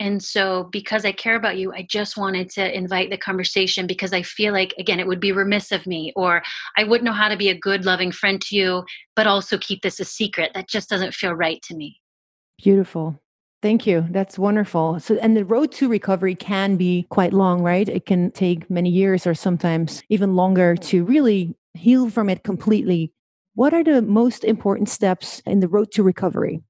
And 0.00 0.22
so, 0.22 0.68
because 0.72 1.04
I 1.04 1.12
care 1.12 1.36
about 1.36 1.58
you, 1.58 1.72
I 1.72 1.86
just 1.88 2.16
wanted 2.16 2.50
to 2.50 2.76
invite 2.76 3.10
the 3.10 3.18
conversation 3.18 3.86
because 3.86 4.12
I 4.12 4.22
feel 4.22 4.52
like, 4.52 4.74
again, 4.78 4.98
it 4.98 5.06
would 5.06 5.20
be 5.20 5.32
remiss 5.32 5.70
of 5.70 5.86
me, 5.86 6.12
or 6.16 6.42
I 6.76 6.84
wouldn't 6.84 7.04
know 7.04 7.12
how 7.12 7.28
to 7.28 7.36
be 7.36 7.50
a 7.50 7.58
good, 7.58 7.84
loving 7.84 8.10
friend 8.10 8.40
to 8.42 8.56
you, 8.56 8.84
but 9.14 9.26
also 9.26 9.58
keep 9.58 9.82
this 9.82 10.00
a 10.00 10.04
secret. 10.04 10.52
That 10.54 10.68
just 10.68 10.88
doesn't 10.88 11.14
feel 11.14 11.34
right 11.34 11.62
to 11.62 11.76
me. 11.76 12.00
Beautiful. 12.62 13.20
Thank 13.60 13.86
you. 13.86 14.04
That's 14.10 14.40
wonderful. 14.40 14.98
So, 14.98 15.14
and 15.22 15.36
the 15.36 15.44
road 15.44 15.70
to 15.72 15.88
recovery 15.88 16.34
can 16.34 16.76
be 16.76 17.06
quite 17.10 17.32
long, 17.32 17.62
right? 17.62 17.88
It 17.88 18.06
can 18.06 18.32
take 18.32 18.68
many 18.68 18.90
years 18.90 19.24
or 19.24 19.34
sometimes 19.34 20.02
even 20.08 20.34
longer 20.34 20.74
to 20.74 21.04
really 21.04 21.54
heal 21.74 22.10
from 22.10 22.28
it 22.28 22.42
completely. 22.42 23.12
What 23.54 23.72
are 23.72 23.84
the 23.84 24.02
most 24.02 24.42
important 24.42 24.88
steps 24.88 25.42
in 25.46 25.60
the 25.60 25.68
road 25.68 25.92
to 25.92 26.02
recovery? 26.02 26.62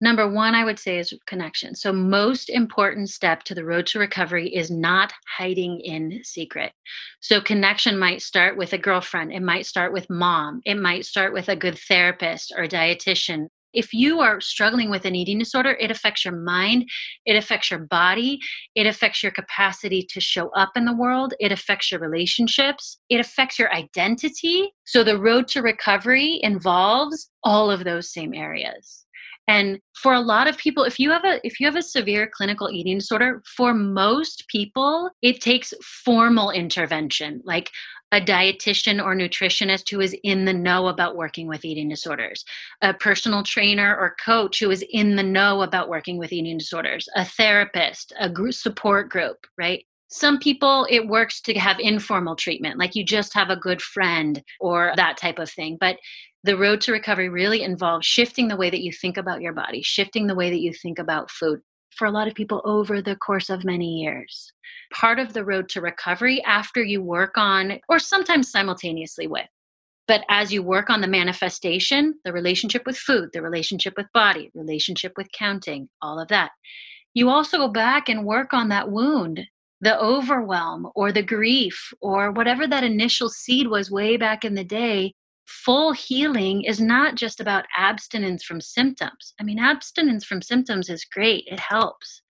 Number 0.00 0.28
one, 0.28 0.54
I 0.54 0.62
would 0.62 0.78
say 0.78 0.98
is 0.98 1.14
connection. 1.26 1.74
So, 1.74 1.90
most 1.90 2.50
important 2.50 3.08
step 3.08 3.44
to 3.44 3.54
the 3.54 3.64
road 3.64 3.86
to 3.88 3.98
recovery 3.98 4.54
is 4.54 4.70
not 4.70 5.14
hiding 5.38 5.80
in 5.80 6.20
secret. 6.22 6.72
So, 7.20 7.40
connection 7.40 7.98
might 7.98 8.20
start 8.20 8.58
with 8.58 8.74
a 8.74 8.78
girlfriend, 8.78 9.32
it 9.32 9.40
might 9.40 9.64
start 9.64 9.94
with 9.94 10.10
mom, 10.10 10.60
it 10.66 10.74
might 10.74 11.06
start 11.06 11.32
with 11.32 11.48
a 11.48 11.56
good 11.56 11.78
therapist 11.78 12.52
or 12.54 12.64
dietitian. 12.64 13.46
If 13.72 13.94
you 13.94 14.20
are 14.20 14.40
struggling 14.40 14.90
with 14.90 15.06
an 15.06 15.14
eating 15.14 15.38
disorder, 15.38 15.76
it 15.80 15.90
affects 15.90 16.26
your 16.26 16.36
mind, 16.36 16.88
it 17.24 17.36
affects 17.36 17.70
your 17.70 17.80
body, 17.80 18.38
it 18.74 18.86
affects 18.86 19.22
your 19.22 19.32
capacity 19.32 20.06
to 20.10 20.20
show 20.20 20.50
up 20.50 20.72
in 20.76 20.84
the 20.84 20.96
world, 20.96 21.32
it 21.40 21.52
affects 21.52 21.90
your 21.90 22.00
relationships, 22.00 22.98
it 23.08 23.18
affects 23.18 23.58
your 23.58 23.72
identity. 23.72 24.74
So, 24.84 25.02
the 25.02 25.18
road 25.18 25.48
to 25.48 25.62
recovery 25.62 26.38
involves 26.42 27.30
all 27.42 27.70
of 27.70 27.84
those 27.84 28.12
same 28.12 28.34
areas 28.34 29.05
and 29.48 29.78
for 29.94 30.12
a 30.12 30.20
lot 30.20 30.48
of 30.48 30.56
people 30.56 30.84
if 30.84 30.98
you 30.98 31.10
have 31.10 31.24
a 31.24 31.40
if 31.46 31.60
you 31.60 31.66
have 31.66 31.76
a 31.76 31.82
severe 31.82 32.28
clinical 32.32 32.70
eating 32.70 32.98
disorder 32.98 33.42
for 33.56 33.74
most 33.74 34.44
people 34.48 35.10
it 35.22 35.40
takes 35.40 35.72
formal 36.04 36.50
intervention 36.50 37.40
like 37.44 37.70
a 38.12 38.20
dietitian 38.20 39.02
or 39.04 39.14
nutritionist 39.14 39.90
who 39.90 40.00
is 40.00 40.16
in 40.22 40.44
the 40.44 40.52
know 40.52 40.86
about 40.88 41.16
working 41.16 41.48
with 41.48 41.64
eating 41.64 41.88
disorders, 41.88 42.44
a 42.82 42.94
personal 42.94 43.42
trainer 43.42 43.96
or 43.96 44.16
coach 44.24 44.60
who 44.60 44.70
is 44.70 44.84
in 44.90 45.16
the 45.16 45.22
know 45.22 45.62
about 45.62 45.88
working 45.88 46.16
with 46.16 46.32
eating 46.32 46.58
disorders, 46.58 47.08
a 47.16 47.24
therapist, 47.24 48.12
a 48.18 48.30
group 48.30 48.54
support 48.54 49.08
group, 49.08 49.38
right? 49.58 49.84
Some 50.08 50.38
people, 50.38 50.86
it 50.88 51.08
works 51.08 51.40
to 51.42 51.54
have 51.58 51.80
informal 51.80 52.36
treatment, 52.36 52.78
like 52.78 52.94
you 52.94 53.04
just 53.04 53.34
have 53.34 53.50
a 53.50 53.56
good 53.56 53.82
friend 53.82 54.42
or 54.60 54.92
that 54.96 55.16
type 55.16 55.40
of 55.40 55.50
thing. 55.50 55.76
But 55.80 55.96
The 56.46 56.56
road 56.56 56.80
to 56.82 56.92
recovery 56.92 57.28
really 57.28 57.62
involves 57.64 58.06
shifting 58.06 58.46
the 58.46 58.56
way 58.56 58.70
that 58.70 58.80
you 58.80 58.92
think 58.92 59.16
about 59.16 59.40
your 59.42 59.52
body, 59.52 59.82
shifting 59.82 60.28
the 60.28 60.34
way 60.36 60.48
that 60.48 60.60
you 60.60 60.72
think 60.72 61.00
about 61.00 61.28
food 61.28 61.60
for 61.90 62.06
a 62.06 62.10
lot 62.12 62.28
of 62.28 62.36
people 62.36 62.62
over 62.64 63.02
the 63.02 63.16
course 63.16 63.50
of 63.50 63.64
many 63.64 64.00
years. 64.00 64.52
Part 64.92 65.18
of 65.18 65.32
the 65.32 65.44
road 65.44 65.68
to 65.70 65.80
recovery 65.80 66.40
after 66.44 66.84
you 66.84 67.02
work 67.02 67.32
on, 67.36 67.80
or 67.88 67.98
sometimes 67.98 68.48
simultaneously 68.48 69.26
with, 69.26 69.48
but 70.06 70.22
as 70.28 70.52
you 70.52 70.62
work 70.62 70.88
on 70.88 71.00
the 71.00 71.08
manifestation, 71.08 72.14
the 72.24 72.32
relationship 72.32 72.86
with 72.86 72.96
food, 72.96 73.30
the 73.32 73.42
relationship 73.42 73.94
with 73.96 74.06
body, 74.14 74.52
relationship 74.54 75.14
with 75.16 75.26
counting, 75.32 75.88
all 76.00 76.20
of 76.20 76.28
that, 76.28 76.52
you 77.12 77.28
also 77.28 77.58
go 77.58 77.66
back 77.66 78.08
and 78.08 78.24
work 78.24 78.54
on 78.54 78.68
that 78.68 78.88
wound, 78.88 79.40
the 79.80 79.98
overwhelm 79.98 80.86
or 80.94 81.10
the 81.10 81.24
grief 81.24 81.92
or 82.00 82.30
whatever 82.30 82.68
that 82.68 82.84
initial 82.84 83.28
seed 83.28 83.66
was 83.66 83.90
way 83.90 84.16
back 84.16 84.44
in 84.44 84.54
the 84.54 84.62
day. 84.62 85.12
Full 85.46 85.92
healing 85.92 86.62
is 86.62 86.80
not 86.80 87.14
just 87.14 87.40
about 87.40 87.66
abstinence 87.76 88.44
from 88.44 88.60
symptoms. 88.60 89.34
I 89.40 89.44
mean, 89.44 89.58
abstinence 89.58 90.24
from 90.24 90.42
symptoms 90.42 90.90
is 90.90 91.04
great, 91.04 91.44
it 91.46 91.60
helps, 91.60 92.22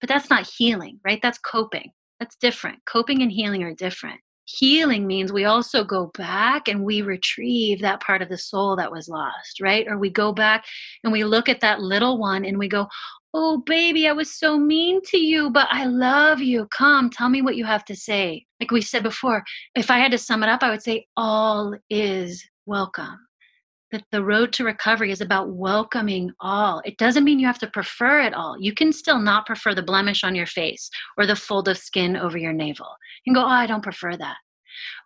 but 0.00 0.08
that's 0.08 0.30
not 0.30 0.48
healing, 0.48 1.00
right? 1.04 1.20
That's 1.22 1.38
coping. 1.38 1.90
That's 2.20 2.36
different. 2.36 2.78
Coping 2.86 3.22
and 3.22 3.30
healing 3.32 3.62
are 3.62 3.74
different 3.74 4.20
healing 4.46 5.06
means 5.06 5.32
we 5.32 5.44
also 5.44 5.84
go 5.84 6.10
back 6.16 6.68
and 6.68 6.84
we 6.84 7.02
retrieve 7.02 7.80
that 7.80 8.00
part 8.00 8.22
of 8.22 8.28
the 8.28 8.38
soul 8.38 8.76
that 8.76 8.92
was 8.92 9.08
lost, 9.08 9.60
right? 9.60 9.86
Or 9.88 9.98
we 9.98 10.10
go 10.10 10.32
back 10.32 10.64
and 11.02 11.12
we 11.12 11.24
look 11.24 11.48
at 11.48 11.60
that 11.60 11.80
little 11.80 12.18
one 12.18 12.44
and 12.44 12.58
we 12.58 12.68
go, 12.68 12.86
Oh, 13.36 13.62
baby, 13.66 14.06
I 14.06 14.12
was 14.12 14.32
so 14.32 14.56
mean 14.56 15.00
to 15.06 15.18
you, 15.18 15.50
but 15.50 15.66
I 15.72 15.86
love 15.86 16.40
you. 16.40 16.68
Come, 16.68 17.10
tell 17.10 17.28
me 17.28 17.42
what 17.42 17.56
you 17.56 17.64
have 17.64 17.84
to 17.86 17.96
say. 17.96 18.46
Like 18.60 18.70
we 18.70 18.80
said 18.80 19.02
before, 19.02 19.42
if 19.74 19.90
I 19.90 19.98
had 19.98 20.12
to 20.12 20.18
sum 20.18 20.44
it 20.44 20.48
up, 20.48 20.62
I 20.62 20.70
would 20.70 20.82
say, 20.82 21.06
All 21.16 21.74
is 21.90 22.44
welcome 22.66 23.18
that 23.92 24.04
the 24.10 24.24
road 24.24 24.52
to 24.52 24.64
recovery 24.64 25.12
is 25.12 25.20
about 25.20 25.50
welcoming 25.50 26.30
all. 26.40 26.82
It 26.84 26.98
doesn't 26.98 27.22
mean 27.22 27.38
you 27.38 27.46
have 27.46 27.60
to 27.60 27.68
prefer 27.68 28.20
it 28.20 28.34
all. 28.34 28.56
You 28.58 28.74
can 28.74 28.92
still 28.92 29.20
not 29.20 29.46
prefer 29.46 29.74
the 29.74 29.82
blemish 29.82 30.24
on 30.24 30.34
your 30.34 30.46
face 30.46 30.90
or 31.16 31.26
the 31.26 31.36
fold 31.36 31.68
of 31.68 31.78
skin 31.78 32.16
over 32.16 32.36
your 32.36 32.52
navel. 32.52 32.88
You 33.24 33.32
can 33.32 33.40
go, 33.40 33.46
oh, 33.46 33.50
I 33.50 33.66
don't 33.66 33.82
prefer 33.82 34.16
that. 34.16 34.36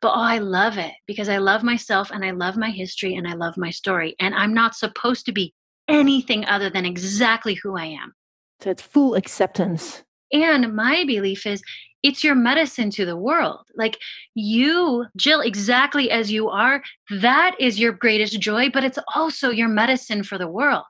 But 0.01 0.13
oh, 0.13 0.23
I 0.23 0.39
love 0.39 0.79
it 0.79 0.93
because 1.07 1.29
I 1.29 1.37
love 1.37 1.63
myself 1.63 2.11
and 2.11 2.25
I 2.25 2.31
love 2.31 2.57
my 2.57 2.71
history 2.71 3.15
and 3.17 3.29
I 3.29 3.35
love 3.35 3.59
my 3.59 3.71
story. 3.71 4.17
And 4.21 4.35
I'm 4.35 4.55
not 4.55 4.75
supposed 4.75 5.27
to 5.27 5.33
be 5.33 5.53
anything 5.89 6.47
other 6.47 6.71
than 6.71 6.87
exactly 6.87 7.55
who 7.63 7.77
I 7.77 7.87
am. 7.87 8.15
So 8.63 8.71
it's 8.71 8.83
full 8.83 9.15
acceptance. 9.15 10.03
And 10.33 10.75
my 10.75 11.05
belief 11.05 11.47
is 11.47 11.63
it's 12.03 12.23
your 12.23 12.35
medicine 12.35 12.91
to 12.91 13.05
the 13.05 13.17
world. 13.17 13.67
Like 13.77 13.99
you, 14.35 15.07
Jill, 15.17 15.41
exactly 15.41 16.11
as 16.11 16.31
you 16.31 16.49
are, 16.49 16.83
that 17.11 17.57
is 17.59 17.81
your 17.81 17.93
greatest 17.93 18.39
joy, 18.41 18.71
but 18.71 18.85
it's 18.85 18.99
also 19.15 19.51
your 19.51 19.69
medicine 19.69 20.23
for 20.23 20.39
the 20.39 20.49
world. 20.49 20.85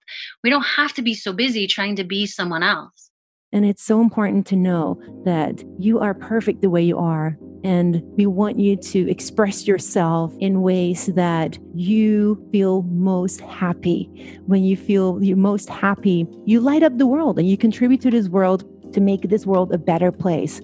We 0.45 0.51
don't 0.51 0.67
have 0.67 0.93
to 0.95 1.03
be 1.03 1.15
so 1.15 1.33
busy 1.33 1.67
trying 1.67 1.97
to 1.97 2.05
be 2.05 2.27
someone 2.27 2.63
else. 2.63 3.11
And 3.51 3.65
it's 3.65 3.83
so 3.83 4.03
important 4.03 4.47
to 4.49 4.57
know 4.57 5.01
that 5.25 5.65
you 5.79 5.99
are 6.01 6.13
perfect 6.13 6.61
the 6.61 6.69
way 6.69 6.83
you 6.83 6.99
are. 6.99 7.39
And 7.65 8.03
we 8.17 8.27
want 8.27 8.59
you 8.59 8.77
to 8.77 9.11
express 9.11 9.67
yourself 9.67 10.33
in 10.39 10.61
ways 10.61 11.07
that 11.07 11.59
you 11.75 12.47
feel 12.53 12.83
most 12.83 13.41
happy. 13.41 14.05
When 14.47 14.63
you 14.63 14.77
feel 14.77 15.19
you're 15.23 15.37
most 15.37 15.69
happy, 15.71 16.27
you 16.45 16.61
light 16.61 16.83
up 16.83 16.99
the 16.99 17.07
world 17.07 17.39
and 17.39 17.49
you 17.49 17.57
contribute 17.57 18.03
to 18.03 18.11
this 18.11 18.29
world 18.29 18.65
to 18.93 19.01
make 19.01 19.23
this 19.23 19.47
world 19.47 19.73
a 19.73 19.79
better 19.79 20.13
place. 20.13 20.61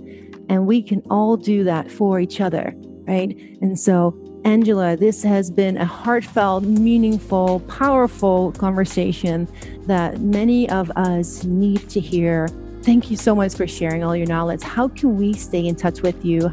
And 0.49 0.67
we 0.67 0.83
can 0.83 1.03
all 1.11 1.37
do 1.37 1.65
that 1.65 1.91
for 1.91 2.21
each 2.21 2.41
other, 2.41 2.75
right? 3.07 3.37
And 3.61 3.79
so, 3.79 4.19
Angela, 4.45 4.97
this 4.97 5.23
has 5.23 5.51
been 5.51 5.79
a 5.79 5.87
heartfelt, 5.87 6.65
meaningful, 6.65 7.61
powerful 7.61 8.53
conversation 8.53 9.49
that 9.87 10.21
many 10.21 10.69
of 10.69 10.91
us 10.97 11.45
need 11.45 11.89
to 11.91 12.01
hear. 12.01 12.49
Thank 12.83 13.11
you 13.11 13.17
so 13.17 13.35
much 13.35 13.55
for 13.55 13.67
sharing 13.67 14.05
all 14.05 14.15
your 14.15 14.27
knowledge. 14.27 14.63
How 14.63 14.89
can 14.89 15.17
we 15.17 15.33
stay 15.33 15.67
in 15.67 15.77
touch 15.77 16.03
with 16.03 16.23
you? 16.25 16.53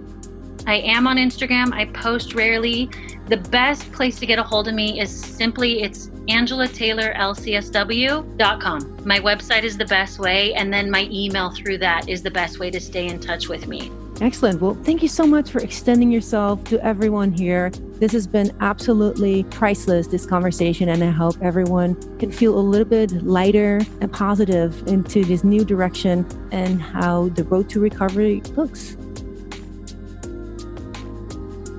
I 0.68 0.76
am 0.76 1.06
on 1.06 1.18
Instagram. 1.18 1.74
I 1.74 1.86
post 1.88 2.34
rarely. 2.34 2.90
The 3.32 3.38
best 3.38 3.90
place 3.94 4.20
to 4.20 4.26
get 4.26 4.40
a 4.40 4.44
hold 4.44 4.68
of 4.68 4.74
me 4.74 5.00
is 5.00 5.10
simply 5.10 5.84
it's 5.84 6.08
angelataylorlcsw.com. 6.28 9.08
My 9.08 9.20
website 9.20 9.64
is 9.64 9.78
the 9.78 9.86
best 9.86 10.20
way, 10.20 10.54
and 10.54 10.74
then 10.74 10.92
my 10.92 11.08
email 11.10 11.50
through 11.50 11.78
that 11.78 12.10
is 12.10 12.22
the 12.22 12.30
best 12.30 12.60
way 12.60 12.70
to 12.72 12.80
stay 12.82 13.08
in 13.08 13.22
touch 13.22 13.48
with 13.48 13.70
me. 13.70 13.90
Excellent. 14.20 14.60
Well, 14.60 14.78
thank 14.84 15.02
you 15.02 15.08
so 15.08 15.26
much 15.26 15.50
for 15.50 15.62
extending 15.62 16.12
yourself 16.12 16.62
to 16.66 16.86
everyone 16.86 17.32
here. 17.32 17.70
This 18.02 18.12
has 18.12 18.28
been 18.28 18.54
absolutely 18.60 19.46
priceless, 19.46 20.08
this 20.08 20.26
conversation, 20.26 20.90
and 20.90 21.02
I 21.02 21.12
hope 21.12 21.42
everyone 21.42 21.96
can 22.20 22.34
feel 22.34 22.60
a 22.60 22.60
little 22.60 22.84
bit 22.84 23.14
lighter 23.24 23.80
and 24.02 24.12
positive 24.12 24.86
into 24.90 25.24
this 25.24 25.46
new 25.46 25.64
direction 25.64 26.26
and 26.52 26.82
how 26.82 27.30
the 27.30 27.46
road 27.46 27.70
to 27.70 27.80
recovery 27.80 28.42
looks. 28.58 28.98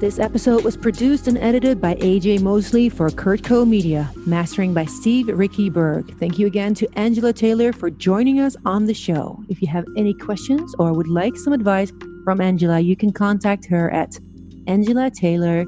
This 0.03 0.19
episode 0.19 0.65
was 0.65 0.77
produced 0.77 1.29
and 1.29 1.39
edited 1.39 1.81
by 1.81 1.95
AJ 1.95 2.43
Mosley 2.43 2.89
for 2.89 3.09
CurtCo 3.09 3.65
Media, 3.65 4.11
mastering 4.27 4.75
by 4.75 4.85
Steve 4.85 5.29
Ricky 5.29 5.71
Berg. 5.71 6.19
Thank 6.19 6.41
you 6.41 6.49
again 6.49 6.75
to 6.75 6.89
Angela 6.99 7.33
Taylor 7.33 7.73
for 7.73 7.89
joining 7.89 8.41
us 8.41 8.57
on 8.65 8.87
the 8.87 8.95
show. 8.95 9.39
If 9.49 9.63
you 9.63 9.69
have 9.69 9.85
any 9.97 10.13
questions 10.13 10.75
or 10.81 10.93
would 10.93 11.07
like 11.07 11.37
some 11.37 11.53
advice 11.53 11.93
from 12.25 12.41
Angela, 12.41 12.81
you 12.81 12.97
can 12.97 13.13
contact 13.13 13.65
her 13.67 13.93
at 13.93 14.19
Angela 14.67 15.09
Taylor 15.09 15.65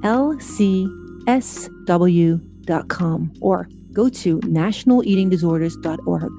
lcsw.com 0.00 0.42
or 3.40 3.68
go 3.92 4.08
to 4.08 4.40
nationaleatingdisorders.org. 4.40 6.32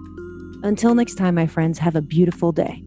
Until 0.66 0.96
next 0.96 1.16
time, 1.16 1.36
my 1.36 1.48
friends, 1.48 1.80
have 1.80 1.96
a 1.96 2.02
beautiful 2.02 2.52
day. 2.52 2.84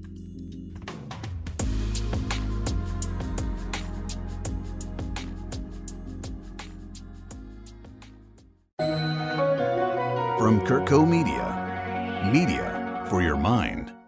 From 10.50 10.66
CurtCo 10.66 11.08
Media, 11.08 12.28
media 12.32 13.06
for 13.08 13.22
your 13.22 13.36
mind. 13.36 13.99